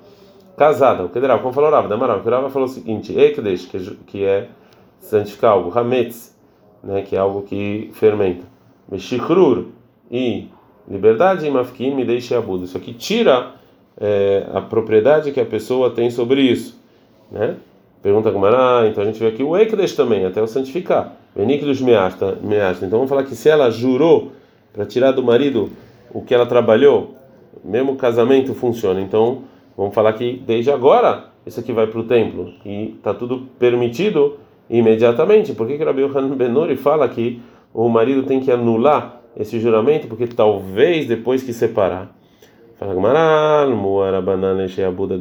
casada. 0.57 1.05
O 1.05 1.09
que 1.09 1.21
como 1.21 1.53
falou 1.53 1.71
Rava, 1.71 1.89
Damaral, 1.89 2.21
o 2.21 2.29
Rava 2.29 2.51
falou 2.51 2.69
o 2.69 2.71
seguinte: 2.71 3.17
Ekdesh, 3.17 3.71
que 4.07 4.25
é 4.25 4.49
santificar 5.01 5.53
algo, 5.53 5.77
Hametz, 5.77 6.37
né? 6.83 7.03
Que 7.03 7.17
é 7.17 7.19
algo 7.19 7.43
que 7.43 7.91
fermenta, 7.93 8.45
Meshikrur 8.91 9.67
e 10.11 10.49
liberdade, 10.89 11.49
Mafkin, 11.49 11.95
me 11.95 12.05
deixe 12.05 12.35
abudo. 12.35 12.65
Isso 12.65 12.77
aqui 12.77 12.93
tira 12.93 13.53
é, 13.99 14.47
a 14.53 14.61
propriedade 14.61 15.33
que 15.33 15.41
a 15.41 15.47
pessoa 15.47 15.91
tem 15.91 16.11
sobre 16.11 16.43
isso 16.43 16.83
né? 17.31 17.57
Pergunta 18.03 18.31
como 18.31 18.47
ah, 18.47 18.87
então 18.87 19.03
a 19.03 19.07
gente 19.07 19.19
vê 19.19 19.29
aqui 19.29 19.43
o 19.43 19.57
Ekdesh 19.57 19.95
também, 19.95 20.25
até 20.25 20.41
o 20.43 20.47
santificar. 20.47 21.17
Benikdos 21.35 21.81
measta, 21.81 22.39
measta. 22.43 22.85
Então 22.85 22.99
vamos 22.99 23.09
falar 23.09 23.25
que 23.25 23.35
se 23.35 23.49
ela 23.49 23.71
jurou 23.71 24.33
para 24.73 24.85
tirar 24.85 25.13
do 25.13 25.23
marido 25.23 25.71
o 26.15 26.23
que 26.23 26.35
ela 26.35 26.47
trabalhou, 26.47 27.17
mesmo 27.63 27.97
casamento 27.97 28.55
funciona. 28.55 29.01
Então 29.01 29.43
vamos 29.77 29.95
falar 29.95 30.15
que 30.15 30.43
desde 30.47 30.71
agora 30.71 31.27
isso 31.45 31.61
aqui 31.61 31.73
vai 31.73 31.87
para 31.87 32.01
o 32.01 32.05
templo 32.05 32.55
e 32.65 32.95
está 32.97 33.13
tudo 33.13 33.49
permitido 33.59 34.39
imediatamente. 34.71 35.53
Por 35.53 35.67
que 35.67 35.77
que 35.77 35.85
Rabi 35.85 36.01
Yohanan 36.03 36.37
Benori 36.37 36.77
fala 36.77 37.07
que 37.09 37.43
o 37.75 37.89
marido 37.89 38.23
tem 38.23 38.41
que 38.41 38.51
anular 38.51 39.21
esse 39.37 39.61
juramento? 39.61 40.07
Porque 40.07 40.27
talvez 40.27 41.07
depois 41.07 41.43
que 41.43 41.53
separar 41.53 42.15
Fala 42.77 42.93
Sheabuda 44.69 45.15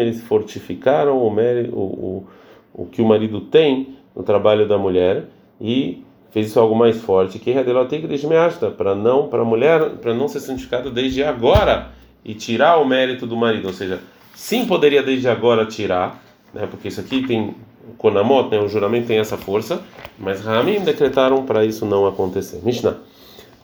eles 0.00 0.22
fortificaram 0.22 1.18
o, 1.18 1.28
o, 1.28 1.80
o, 1.80 2.26
o 2.72 2.86
que 2.86 3.02
o 3.02 3.04
marido 3.06 3.42
tem 3.42 3.98
no 4.16 4.22
trabalho 4.22 4.66
da 4.66 4.78
mulher 4.78 5.26
e 5.60 6.02
fez 6.30 6.48
isso 6.48 6.60
algo 6.60 6.74
mais 6.74 7.00
forte, 7.00 7.38
que 7.38 7.52
tem 7.88 8.00
que 8.00 8.70
para 8.76 8.94
não 8.94 9.28
para 9.28 9.42
a 9.42 9.44
mulher 9.44 9.90
para 10.00 10.14
não 10.14 10.28
ser 10.28 10.40
santificado 10.40 10.90
desde 10.90 11.22
agora 11.22 11.88
e 12.24 12.34
tirar 12.34 12.78
o 12.78 12.84
mérito 12.84 13.26
do 13.26 13.36
marido, 13.36 13.68
ou 13.68 13.72
seja, 13.72 14.00
sim 14.34 14.66
poderia 14.66 15.02
desde 15.02 15.28
agora 15.28 15.64
tirar, 15.64 16.22
né, 16.52 16.66
porque 16.70 16.88
isso 16.88 17.00
aqui 17.00 17.26
tem 17.26 17.54
o 17.88 17.92
Konamot, 17.96 18.50
né, 18.50 18.58
o 18.58 18.68
juramento 18.68 19.06
tem 19.06 19.18
essa 19.18 19.36
força, 19.36 19.80
mas 20.18 20.44
Ramim 20.44 20.80
decretaram 20.80 21.44
para 21.44 21.64
isso 21.64 21.86
não 21.86 22.06
acontecer. 22.06 22.60
Mishnah. 22.62 22.96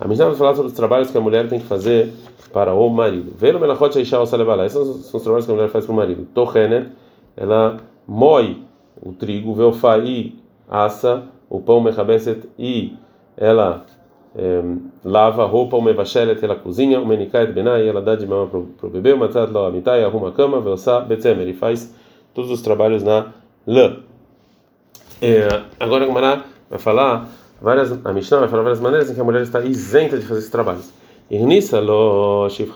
A 0.01 0.09
Mishnah 0.09 0.27
vai 0.27 0.35
falar 0.35 0.55
sobre 0.55 0.69
os 0.69 0.77
trabalhos 0.77 1.11
que 1.11 1.19
a 1.19 1.21
mulher 1.21 1.49
tem 1.49 1.61
que 1.61 1.67
fazer 1.67 2.13
para 2.53 2.73
o 2.73 2.89
marido. 2.89 3.33
Velo 3.37 3.61
melachot 3.61 3.93
sheisha 3.93 4.21
osa 4.21 4.37
levalá. 4.37 4.65
Esses 4.65 4.79
são 5.07 5.19
os 5.19 5.23
trabalhos 5.23 5.45
que 5.45 5.53
a 5.53 5.55
mulher 5.55 5.69
faz 5.69 5.85
para 5.85 5.93
o 5.93 5.97
marido. 5.97 6.27
Tochenet, 6.35 6.89
ela 7.37 7.79
moe 8.07 8.63
o 9.03 9.13
trigo, 9.13 9.55
veofai 9.55 10.35
assa 10.69 11.25
o 11.49 11.61
pão 11.61 11.81
mechabeset 11.81 12.49
e 12.59 12.95
ela 13.37 13.85
é, 14.37 14.63
lava 15.05 15.45
a 15.45 15.47
roupa, 15.47 15.77
o 15.77 15.83
mevashelet, 15.83 16.45
ela 16.45 16.57
cozinha, 16.57 17.01
o 17.01 17.07
menikait 17.07 17.53
benai, 17.53 17.89
ela 17.89 18.03
dá 18.03 18.17
de 18.17 18.27
mamar 18.27 18.49
para 18.49 18.87
o 18.87 18.91
bebê, 18.91 19.13
o 19.13 19.19
matzat 19.19 19.51
lo 19.53 19.65
amitai, 19.65 20.03
arruma 20.03 20.31
a 20.31 20.33
cama, 20.33 20.61
veosa 20.61 21.01
betzemer, 21.01 21.49
e 21.49 21.55
faz 21.55 21.95
todos 22.33 22.51
os 22.51 22.61
trabalhos 22.61 23.03
na 23.03 23.33
lã. 23.67 23.99
É, 25.23 25.63
agora 25.79 26.05
a 26.05 26.07
Gemara 26.09 26.45
vai 26.69 26.79
falar 26.79 27.29
várias, 27.63 27.93
a 28.05 28.13
Mishnah 28.13 28.41
vai 28.41 28.49
falar 28.49 28.63
várias 28.63 28.81
maneiras 28.81 29.11
em 29.11 29.15
que 29.15 29.21
a 29.21 29.25
mulher 29.25 29.43
está 29.43 29.61
isenta 29.61 30.19
de 30.19 30.27
fazer 30.27 30.41
esses 30.41 30.51
trabalhos. 30.51 30.93
Irnissa 31.31 31.81
lo 31.81 32.49
se 32.51 32.67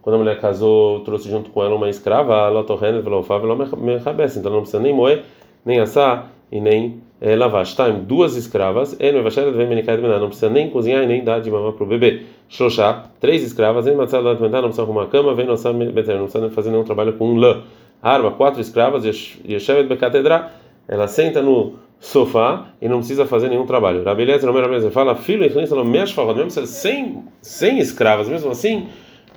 quando 0.00 0.16
a 0.16 0.18
mulher 0.18 0.38
casou, 0.38 1.00
trouxe 1.00 1.30
junto 1.30 1.50
com 1.50 1.64
ela 1.64 1.74
uma 1.74 1.88
escrava, 1.88 2.48
lo 2.48 2.62
torrenet 2.64 3.02
velo 3.02 3.22
velo 3.22 3.56
mechabes, 3.76 4.36
então 4.36 4.52
não 4.52 4.60
precisa 4.60 4.80
nem 4.80 4.94
moer, 4.94 5.24
nem 5.64 5.80
assar 5.80 6.30
e 6.50 6.60
nem 6.60 7.02
é, 7.20 7.34
lavar. 7.36 7.64
Shtaim, 7.64 8.04
duas 8.04 8.36
escravas, 8.36 8.96
en 9.00 9.12
mevashelet 9.12 9.56
vem 9.56 9.68
menikait 9.68 10.00
bená, 10.00 10.18
não 10.18 10.28
precisa 10.28 10.50
nem 10.50 10.70
cozinhar 10.70 11.02
e 11.02 11.06
nem 11.06 11.24
dar 11.24 11.40
de 11.40 11.50
mamar 11.50 11.72
para 11.72 11.84
o 11.84 11.86
bebê. 11.86 12.22
Shoshá, 12.48 13.04
três 13.20 13.42
escravas, 13.42 13.86
en 13.86 13.96
matzah 13.96 14.20
dat 14.20 14.40
não 14.40 14.48
precisa 14.48 14.82
arrumar 14.82 15.06
cama, 15.06 15.34
vem 15.34 15.46
não 15.46 15.54
precisa 15.54 16.50
fazer 16.50 16.70
nenhum 16.70 16.84
trabalho 16.84 17.14
com 17.14 17.34
lã. 17.36 17.62
Arba, 18.02 18.30
quatro 18.32 18.60
escravas, 18.60 19.04
yeshevet 19.04 19.88
bekatedra, 19.88 20.50
ela 20.86 21.08
senta 21.08 21.40
no 21.40 21.74
sofá 21.98 22.66
e 22.82 22.86
não 22.86 22.98
precisa 22.98 23.24
fazer 23.24 23.48
nenhum 23.48 23.64
trabalho. 23.64 24.04
Rabi 24.04 24.22
Eliezer, 24.22 24.50
Rabi 24.52 24.90
fala, 24.90 25.14
filho, 25.14 25.44
e 25.44 25.84
mesmo 25.84 26.50
sem, 26.66 27.24
sem 27.40 27.78
escravas, 27.78 28.28
mesmo 28.28 28.50
assim, 28.50 28.88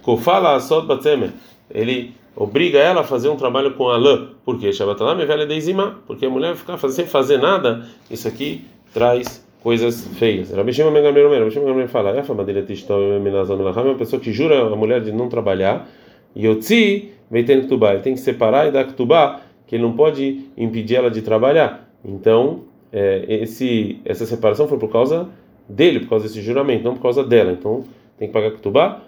Kofala 0.01 0.55
Asod 0.55 0.85
Batzemer, 0.85 1.31
ele 1.73 2.13
obriga 2.37 2.77
ela 2.77 3.01
a 3.01 3.03
fazer 3.03 3.29
um 3.29 3.35
trabalho 3.35 3.73
com 3.73 3.89
a 3.89 3.97
lã. 3.97 4.29
Por 4.45 4.59
quê? 4.59 4.71
Shabatalam 4.71 5.17
velha 5.25 5.45
deizima, 5.45 5.99
porque 6.05 6.27
a 6.27 6.29
mulher 6.29 6.55
ficar 6.55 6.77
sem 6.77 7.07
fazer 7.07 7.39
nada, 7.39 7.85
isso 8.11 8.27
aqui 8.27 8.63
traz 8.93 9.45
coisas 9.63 10.07
feias. 10.19 10.51
Rabi 10.51 10.71
Shimon 10.71 10.91
Mengamer, 10.91 11.39
Rabi 11.39 11.51
Shimon 11.51 11.65
Mengamer 11.65 11.87
fala, 11.87 12.11
é 12.11 12.21
uma 12.21 13.95
pessoa 13.95 14.21
que 14.21 14.31
jura 14.31 14.61
a 14.71 14.75
mulher 14.75 15.01
de 15.01 15.11
não 15.11 15.27
trabalhar, 15.27 15.89
Yotzi, 16.37 17.11
Veiten 17.29 17.63
Ktubá, 17.63 17.93
ele 17.93 18.01
tem 18.01 18.13
que 18.13 18.19
separar 18.19 18.67
e 18.67 18.71
dar 18.71 18.85
Ktubá, 18.85 19.41
que 19.65 19.75
ele 19.75 19.83
não 19.83 19.93
pode 19.93 20.45
impedir 20.55 20.95
ela 20.95 21.09
de 21.09 21.23
trabalhar. 21.23 21.89
Então, 22.05 22.61
é, 22.93 23.25
esse, 23.27 23.99
essa 24.05 24.25
separação 24.25 24.67
foi 24.67 24.77
por 24.77 24.89
causa 24.89 25.27
dele, 25.67 26.01
por 26.01 26.09
causa 26.09 26.27
desse 26.27 26.41
juramento, 26.41 26.83
não 26.83 26.93
por 26.93 27.01
causa 27.01 27.23
dela. 27.23 27.51
Então, 27.51 27.83
tem 28.17 28.27
que 28.27 28.33
pagar 28.33 28.51
Ketubá, 28.51 29.01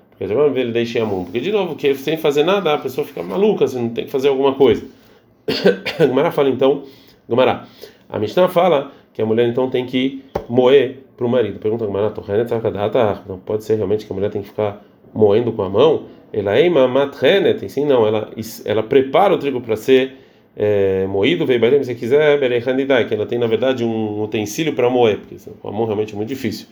porque 1.23 1.39
de 1.39 1.51
novo, 1.51 1.75
que 1.75 1.95
sem 1.95 2.17
fazer 2.17 2.43
nada, 2.43 2.73
a 2.73 2.77
pessoa 2.77 3.07
fica 3.07 3.23
maluca, 3.23 3.65
você 3.65 3.79
não 3.79 3.89
tem 3.89 4.05
que 4.05 4.11
fazer 4.11 4.27
alguma 4.27 4.53
coisa. 4.53 4.85
Gumara 6.07 6.29
fala 6.29 6.49
então, 6.49 6.83
Gumara, 7.27 7.63
a 8.09 8.19
Mishnah 8.19 8.49
fala 8.49 8.91
que 9.13 9.21
a 9.21 9.25
mulher 9.25 9.47
então 9.47 9.69
tem 9.69 9.85
que 9.85 10.23
moer 10.49 10.99
para 11.15 11.25
o 11.25 11.29
marido. 11.29 11.59
Pergunta 11.59 11.85
Gumara, 11.85 12.13
não 13.27 13.39
pode 13.39 13.63
ser 13.63 13.75
realmente 13.75 14.05
que 14.05 14.11
a 14.11 14.15
mulher 14.15 14.29
tem 14.29 14.41
que 14.41 14.49
ficar 14.49 14.83
moendo 15.13 15.53
com 15.53 15.63
a 15.63 15.69
mão? 15.69 16.03
Ela 16.33 16.57
é 16.57 16.69
matrenet, 16.69 17.67
sim, 17.69 17.85
não, 17.85 18.05
ela, 18.05 18.29
ela 18.65 18.83
prepara 18.83 19.33
o 19.33 19.37
trigo 19.37 19.61
para 19.61 19.75
ser 19.75 20.17
é, 20.55 21.07
moído, 21.07 21.45
se 21.83 21.95
quiser, 21.95 22.37
que 23.07 23.13
ela 23.13 23.25
tem 23.25 23.39
na 23.39 23.47
verdade 23.47 23.83
um 23.83 24.21
utensílio 24.21 24.73
para 24.73 24.89
moer, 24.89 25.17
porque 25.17 25.37
com 25.61 25.69
a 25.69 25.71
mão 25.71 25.85
realmente 25.85 26.13
é 26.13 26.17
muito 26.17 26.29
difícil. 26.29 26.67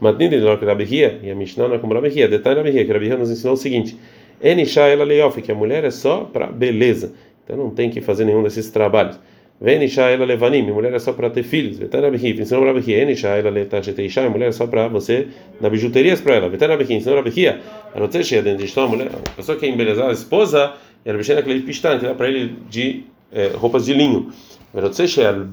Nem 0.00 0.28
de 0.28 0.40
que 0.58 0.64
Rabihia, 0.64 1.20
e 1.22 1.30
a 1.30 1.34
Mishnah 1.34 1.68
não 1.68 1.74
é 1.76 1.78
como 1.78 1.94
Rabihia, 1.94 2.28
detalhe 2.28 2.56
Rabihia, 2.56 2.84
que 2.84 2.92
Rabihia 2.92 3.16
nos 3.16 3.30
ensinou 3.30 3.54
o 3.54 3.56
seguinte: 3.56 3.96
Enisha 4.42 4.82
ela 4.82 5.04
leof, 5.04 5.40
que 5.40 5.52
a 5.52 5.54
mulher 5.54 5.84
é 5.84 5.90
só 5.90 6.24
para 6.24 6.46
beleza, 6.46 7.12
então 7.44 7.56
não 7.56 7.70
tem 7.70 7.90
que 7.90 8.00
fazer 8.00 8.24
nenhum 8.24 8.42
desses 8.42 8.70
trabalhos. 8.70 9.18
Venisha 9.60 10.02
ela 10.02 10.24
levanim, 10.24 10.68
a 10.68 10.72
mulher 10.74 10.92
é 10.92 10.98
só 10.98 11.12
para 11.12 11.30
ter 11.30 11.44
filhos. 11.44 11.78
Detalhe 11.78 12.04
Rabihia, 12.06 12.42
ensinou 12.42 12.64
Rabihia, 12.64 13.02
Enisha 13.02 13.28
ela 13.28 13.48
letacheteixa, 13.48 14.26
a 14.26 14.28
mulher 14.28 14.48
é 14.48 14.52
só 14.52 14.66
para 14.66 14.88
você 14.88 15.28
dar 15.60 15.70
bijuterias 15.70 16.20
para 16.20 16.34
ela. 16.34 16.50
Detalhe 16.50 16.72
Rabihia, 16.72 16.96
ensinou 16.96 17.16
Rabihia, 17.16 17.60
a 17.94 18.00
notícia 18.00 18.42
dentro 18.42 18.66
de 18.66 18.80
a 18.80 18.86
mulher, 18.88 19.08
a 19.14 19.30
pessoa 19.30 19.56
que 19.56 19.66
é 19.66 19.68
embelezar 19.68 20.08
a 20.08 20.12
esposa, 20.12 20.72
e 21.04 21.08
ela 21.08 21.16
mexendo 21.16 21.38
aquele 21.38 21.60
pistão, 21.60 21.96
que 21.96 22.06
dá 22.06 22.14
para 22.14 22.28
ele 22.28 22.56
de 22.68 23.04
é, 23.32 23.52
roupas 23.54 23.86
de 23.86 23.94
linho. 23.94 24.32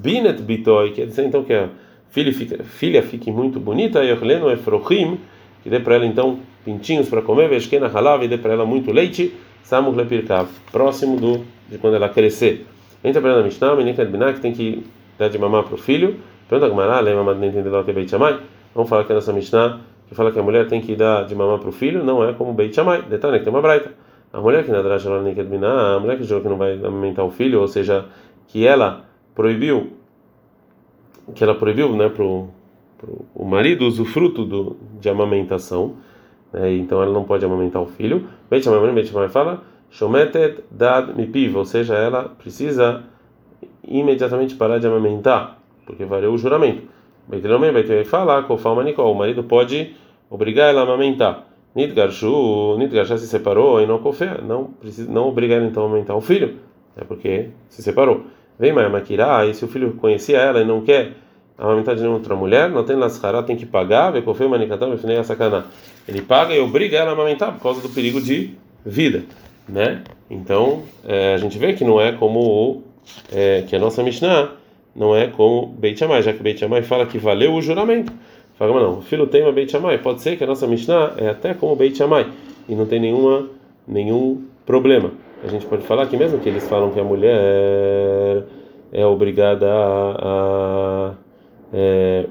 Binet 0.00 0.42
bitoi, 0.42 0.92
quer 0.92 1.06
dizer 1.06 1.26
então 1.26 1.44
que 1.44 1.52
a 1.52 1.68
filha, 2.10 2.32
fica, 2.32 2.62
filha 2.64 3.02
fique 3.02 3.30
muito 3.32 3.58
bonita, 3.58 4.04
e 4.04 4.10
Erleno 4.10 4.50
Efrochim, 4.50 5.18
que 5.62 5.70
dê 5.70 5.80
para 5.80 5.96
ela 5.96 6.06
então 6.06 6.38
pintinhos 6.64 7.08
para 7.08 7.22
comer, 7.22 7.48
Veshkena 7.48 7.88
Halav, 7.88 8.24
e 8.24 8.28
dê 8.28 8.38
para 8.38 8.52
ela 8.52 8.66
muito 8.66 8.92
leite, 8.92 9.34
Samuch 9.62 9.96
Lepirkav, 9.96 10.48
próximo 10.70 11.16
do, 11.16 11.44
de 11.68 11.78
quando 11.78 11.94
ela 11.94 12.08
crescer. 12.08 12.66
Entra 13.02 13.20
para 13.20 13.30
ela 13.30 13.38
na 13.40 13.46
Mishnah, 13.46 13.74
Menikat 13.76 14.10
Biná, 14.10 14.32
que 14.32 14.40
tem 14.40 14.52
que 14.52 14.84
dar 15.18 15.28
de 15.28 15.38
mamar 15.38 15.64
para 15.64 15.74
o 15.74 15.78
filho. 15.78 16.16
Pergunta 16.48 16.72
a 16.72 17.00
lembra, 17.00 17.22
mas 17.22 17.38
não 17.38 17.46
entendeu 17.46 17.78
é 17.78 17.82
Beit 17.92 18.10
Shammai. 18.10 18.40
Vamos 18.74 18.90
falar 18.90 19.04
que 19.04 19.12
a 19.12 19.14
nossa 19.14 19.32
Mishnah, 19.32 19.80
que 20.08 20.14
fala 20.14 20.30
que 20.32 20.38
a 20.38 20.42
mulher 20.42 20.66
tem 20.66 20.80
que 20.80 20.94
dar 20.96 21.24
de 21.24 21.34
mamar 21.34 21.58
para 21.58 21.68
o 21.68 21.72
filho, 21.72 22.04
não 22.04 22.22
é 22.22 22.32
como 22.32 22.52
Beit 22.52 22.74
Shammai. 22.74 23.02
Detalhe 23.02 23.38
que 23.38 23.44
tem 23.44 23.52
uma 23.52 23.62
braita. 23.62 23.92
A 24.32 24.40
mulher 24.40 24.64
que 24.64 24.70
na 24.70 24.80
Drash 24.80 25.06
a 25.06 25.98
mulher 25.98 26.16
que 26.16 26.24
jurou 26.24 26.42
que 26.42 26.48
não 26.48 26.56
vai 26.56 26.74
amamentar 26.74 27.24
o 27.24 27.30
filho, 27.30 27.60
ou 27.60 27.66
seja, 27.66 28.04
que 28.46 28.66
ela 28.66 29.04
proibiu, 29.34 29.92
que 31.34 31.42
ela 31.44 31.54
proibiu, 31.54 31.94
né, 31.96 32.08
pro, 32.08 32.48
pro 32.98 33.24
o 33.34 33.44
marido 33.44 33.86
usufruto 33.86 34.44
do, 34.44 34.76
de 35.00 35.08
amamentação, 35.08 35.96
né, 36.52 36.74
então 36.74 37.02
ela 37.02 37.12
não 37.12 37.24
pode 37.24 37.44
amamentar 37.44 37.82
o 37.82 37.86
filho. 37.86 38.26
Beit 38.48 38.64
Shammai, 38.64 38.92
Beit 38.92 39.08
Shammai 39.08 39.28
fala, 39.28 39.62
shometet 39.90 40.64
dad 40.70 41.14
mipiv, 41.16 41.56
ou 41.56 41.64
seja, 41.64 41.94
ela 41.94 42.24
precisa 42.28 43.02
imediatamente 43.86 44.54
parar 44.54 44.78
de 44.78 44.86
amamentar, 44.86 45.58
porque 45.86 46.04
valeu 46.04 46.32
o 46.32 46.38
juramento. 46.38 46.82
Beit 47.28 47.46
Shammai 47.46 47.72
vai 47.72 48.04
falar, 48.04 48.42
kofal 48.44 48.74
manicol, 48.74 49.12
o 49.12 49.14
marido 49.14 49.44
pode 49.44 49.94
obrigar 50.28 50.70
ela 50.70 50.80
a 50.80 50.84
amamentar. 50.84 51.46
Nidgarshu, 51.74 52.76
Nidgarsha 52.78 53.16
se 53.16 53.28
separou 53.28 53.80
e 53.80 53.86
não 53.86 53.98
confia, 53.98 54.40
não 54.42 54.64
precisa, 54.64 55.10
não 55.10 55.28
obriga 55.28 55.54
ela 55.54 55.66
então 55.66 55.84
a 55.84 55.86
aumentar 55.86 56.16
o 56.16 56.20
filho, 56.20 56.56
é 56.96 57.04
porque 57.04 57.50
se 57.68 57.82
separou. 57.82 58.24
Vem 58.60 58.74
Maia 58.74 58.90
Makirá, 58.90 59.46
e 59.46 59.54
se 59.54 59.64
o 59.64 59.68
filho 59.68 59.94
conhecia 59.94 60.36
ela 60.36 60.60
e 60.60 60.66
não 60.66 60.82
quer 60.82 61.12
amamentar 61.56 61.94
de 61.94 62.02
nenhuma 62.02 62.18
outra 62.18 62.36
mulher, 62.36 62.68
não 62.68 62.84
tem 62.84 62.94
lascará, 62.94 63.42
tem 63.42 63.56
que 63.56 63.64
pagar, 63.64 64.10
vê 64.10 64.20
confia 64.20 64.46
manicatão, 64.46 64.92
a 64.92 65.24
sacaná. 65.24 65.64
Ele 66.06 66.20
paga 66.20 66.54
e 66.54 66.60
obriga 66.60 66.98
ela 66.98 67.08
a 67.08 67.12
amamentar 67.14 67.54
por 67.54 67.62
causa 67.62 67.80
do 67.80 67.88
perigo 67.88 68.20
de 68.20 68.50
vida, 68.84 69.22
né? 69.66 70.02
Então 70.28 70.82
é, 71.06 71.32
a 71.32 71.38
gente 71.38 71.58
vê 71.58 71.72
que 71.72 71.84
não 71.84 71.98
é 71.98 72.12
como 72.12 72.38
o, 72.38 72.82
é, 73.32 73.62
que 73.66 73.74
a 73.74 73.78
nossa 73.78 74.02
Mishnah 74.02 74.50
não 74.94 75.16
é 75.16 75.28
como 75.28 75.66
Beit 75.66 75.98
Shammai, 75.98 76.22
já 76.22 76.34
que 76.34 76.42
Beit 76.42 76.60
Shammai 76.60 76.82
fala 76.82 77.06
que 77.06 77.16
valeu 77.16 77.54
o 77.54 77.62
juramento. 77.62 78.12
Fala, 78.58 78.74
mas 78.74 78.82
não, 78.82 78.98
o 78.98 79.00
filho 79.00 79.26
tem 79.26 79.42
uma 79.42 79.52
Beit 79.52 79.72
Shammai. 79.72 79.96
Pode 79.96 80.20
ser 80.20 80.36
que 80.36 80.44
a 80.44 80.46
nossa 80.46 80.66
Mishnah 80.66 81.14
é 81.16 81.30
até 81.30 81.54
como 81.54 81.74
Beit 81.74 81.96
Shammai 81.96 82.26
e 82.68 82.74
não 82.74 82.84
tem 82.84 83.00
nenhuma, 83.00 83.48
nenhum 83.88 84.44
problema. 84.66 85.12
A 85.42 85.48
gente 85.48 85.66
pode 85.66 85.82
falar 85.84 86.06
que 86.06 86.16
mesmo 86.16 86.38
que 86.38 86.48
eles 86.48 86.68
falam 86.68 86.90
que 86.90 87.00
a 87.00 87.04
mulher 87.04 88.44
é 88.92 89.06
obrigada 89.06 89.66
a, 89.72 90.16
a 90.22 91.14
é, 91.72 92.26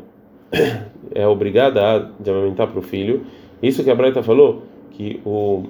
é, 1.16 1.28
obrigada 1.28 1.82
a 1.82 2.00
de 2.20 2.30
amamentar 2.30 2.68
para 2.68 2.80
o 2.80 2.84
filho, 2.84 3.26
isso 3.64 3.84
que 3.84 3.90
a 3.90 3.96
Braita 3.96 4.22
falou 4.22 4.64
que 4.92 5.20
o 5.26 5.64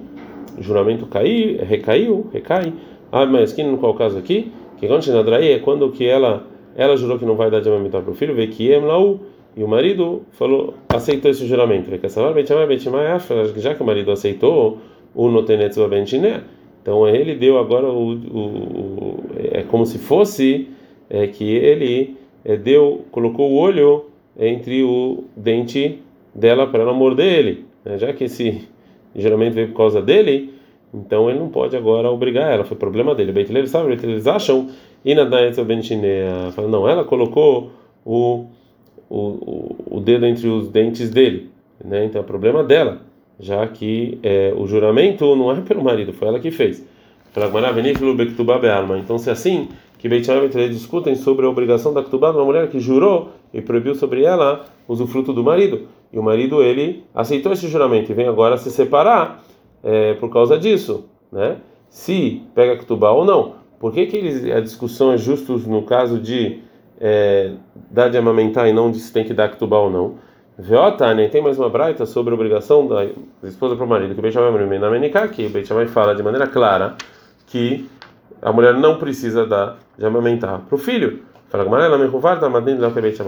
juramento 0.58 1.06
caiu, 1.06 1.64
recaiu, 1.64 2.26
recai. 2.32 2.72
Ah, 3.10 3.24
mas 3.26 3.52
que 3.52 3.62
no 3.62 3.78
qual 3.78 3.94
caso 3.94 4.18
aqui? 4.18 4.52
Que 4.78 4.86
é 4.86 5.58
quando 5.60 5.90
que 5.90 6.06
ela 6.06 6.46
ela 6.76 6.96
jurou 6.96 7.18
que 7.18 7.24
não 7.24 7.36
vai 7.36 7.50
dar 7.50 7.60
de 7.60 7.68
amamentar 7.68 8.02
para 8.02 8.10
o 8.10 8.14
filho, 8.14 8.34
vê 8.34 8.46
que 8.46 8.72
é 8.72 8.76
Emlau 8.76 9.20
e 9.56 9.64
o 9.64 9.68
marido 9.68 10.22
falou, 10.32 10.74
aceitou 10.88 11.30
esse 11.30 11.46
juramento. 11.46 11.90
Já 13.56 13.74
que 13.74 13.82
o 13.82 13.86
marido 13.86 14.10
aceitou 14.12 14.78
o 15.14 15.28
Notenetzva 15.28 15.88
Bentiné, 15.88 16.42
então 16.82 17.06
ele 17.08 17.34
deu 17.34 17.58
agora 17.58 17.86
o, 17.88 18.12
o, 18.12 19.20
é 19.52 19.62
como 19.62 19.84
se 19.84 19.98
fosse 19.98 20.68
é, 21.08 21.26
que 21.26 21.44
ele 21.44 22.16
é, 22.44 22.56
deu, 22.56 23.04
colocou 23.10 23.50
o 23.50 23.56
olho 23.56 24.06
entre 24.38 24.82
o 24.82 25.24
dente 25.36 26.00
dela 26.34 26.66
para 26.66 26.82
ela 26.82 26.92
morder 26.92 27.38
ele. 27.38 27.64
Né? 27.84 27.98
Já 27.98 28.12
que 28.12 28.24
esse 28.24 28.66
juramento 29.14 29.54
veio 29.54 29.68
por 29.68 29.76
causa 29.76 30.00
dele, 30.00 30.54
então 30.92 31.28
ele 31.28 31.38
não 31.38 31.48
pode 31.48 31.76
agora 31.76 32.10
obrigar 32.10 32.52
ela. 32.52 32.64
Foi 32.64 32.76
problema 32.76 33.14
dele. 33.14 33.32
Eles 33.38 33.70
sabem, 33.70 33.92
eles 33.92 34.26
acham 34.26 34.68
e 35.04 35.14
na 35.14 35.24
Bentiné, 35.64 36.24
não, 36.68 36.88
ela 36.88 37.04
colocou 37.04 37.70
o 38.04 38.46
o, 39.10 39.76
o, 39.90 39.96
o 39.96 40.00
dedo 40.00 40.24
entre 40.24 40.46
os 40.46 40.68
dentes 40.68 41.10
dele, 41.10 41.50
né? 41.84 42.04
Então 42.04 42.22
é 42.22 42.24
problema 42.24 42.62
dela, 42.62 43.02
já 43.40 43.66
que 43.66 44.18
é, 44.22 44.54
o 44.56 44.66
juramento 44.66 45.34
não 45.34 45.50
é 45.50 45.60
pelo 45.62 45.82
marido, 45.82 46.12
foi 46.12 46.28
ela 46.28 46.38
que 46.38 46.50
fez. 46.50 46.86
Então 48.98 49.18
se 49.18 49.28
é 49.28 49.32
assim 49.32 49.68
que 49.98 50.08
Beit 50.08 50.24
Shammai 50.24 50.48
e 50.54 50.68
discutem 50.68 51.14
sobre 51.14 51.44
a 51.44 51.48
obrigação 51.48 51.92
da 51.92 52.02
Ktubá 52.02 52.30
de 52.30 52.36
uma 52.36 52.44
mulher 52.44 52.68
que 52.68 52.78
jurou 52.78 53.30
e 53.52 53.60
proibiu 53.60 53.94
sobre 53.94 54.22
ela 54.24 54.64
usufruto 54.86 55.32
do 55.32 55.42
marido, 55.42 55.88
e 56.12 56.18
o 56.18 56.22
marido 56.22 56.62
ele 56.62 57.04
aceitou 57.14 57.52
esse 57.52 57.68
juramento 57.68 58.10
e 58.10 58.14
vem 58.14 58.26
agora 58.26 58.56
se 58.56 58.70
separar 58.70 59.42
é, 59.82 60.14
por 60.14 60.30
causa 60.30 60.58
disso, 60.58 61.04
né? 61.30 61.56
Se 61.88 62.42
pega 62.54 62.76
Ktubá 62.76 63.10
ou 63.10 63.24
não. 63.24 63.54
Por 63.78 63.92
que, 63.92 64.06
que 64.06 64.16
eles, 64.16 64.44
a 64.50 64.60
discussão 64.60 65.12
é 65.12 65.18
justo 65.18 65.58
no 65.58 65.82
caso 65.82 66.18
de 66.18 66.60
é, 67.00 67.52
dar 67.90 68.10
de 68.10 68.18
amamentar 68.18 68.68
e 68.68 68.72
não 68.72 68.90
de 68.90 69.00
se 69.00 69.12
tem 69.12 69.24
que 69.24 69.32
dar 69.32 69.48
ktubá 69.48 69.78
ou 69.78 69.90
não. 69.90 70.14
Veotane, 70.60 71.30
tem 71.30 71.40
mais 71.40 71.58
uma 71.58 71.70
braita 71.70 72.04
sobre 72.04 72.32
a 72.32 72.34
obrigação 72.34 72.86
da 72.86 73.06
esposa 73.44 73.76
para 73.76 73.84
o 73.84 73.88
marido, 73.88 74.12
que 74.12 74.20
o 74.20 74.22
Beit 74.22 74.34
Shammai 74.34 75.28
que 75.28 75.46
o 75.46 75.48
Beit 75.48 75.66
Shammai 75.66 75.86
fala 75.86 76.14
de 76.14 76.22
maneira 76.22 76.46
clara 76.46 76.96
que 77.46 77.88
a 78.42 78.52
mulher 78.52 78.74
não 78.74 78.98
precisa 78.98 79.46
dar 79.46 79.78
de 79.96 80.04
amamentar 80.04 80.60
para 80.60 80.74
o 80.74 80.78
filho. 80.78 81.22
Fala 81.48 81.64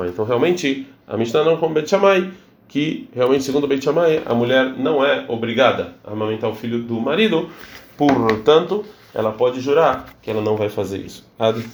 Então 0.09 0.25
realmente 0.27 0.87
a 1.09 1.16
Mishnah 1.16 1.42
não 1.42 1.57
como 1.57 1.73
Beit 1.73 1.88
Shammai, 1.88 2.31
que 2.68 3.09
realmente 3.14 3.45
segundo 3.45 3.64
o 3.64 3.66
Beit 3.66 3.83
Shammai 3.83 4.23
a 4.27 4.35
mulher 4.35 4.66
não 4.77 5.03
é 5.03 5.25
obrigada 5.27 5.95
a 6.05 6.12
amamentar 6.12 6.51
o 6.51 6.55
filho 6.55 6.81
do 6.81 7.01
marido, 7.01 7.49
portanto 7.97 8.85
ela 9.14 9.33
pode 9.33 9.59
jurar 9.59 10.05
que 10.21 10.31
ela 10.31 10.42
não 10.42 10.55
vai 10.55 10.68
fazer 10.68 10.99
isso. 10.99 11.27
Ad 11.38 11.64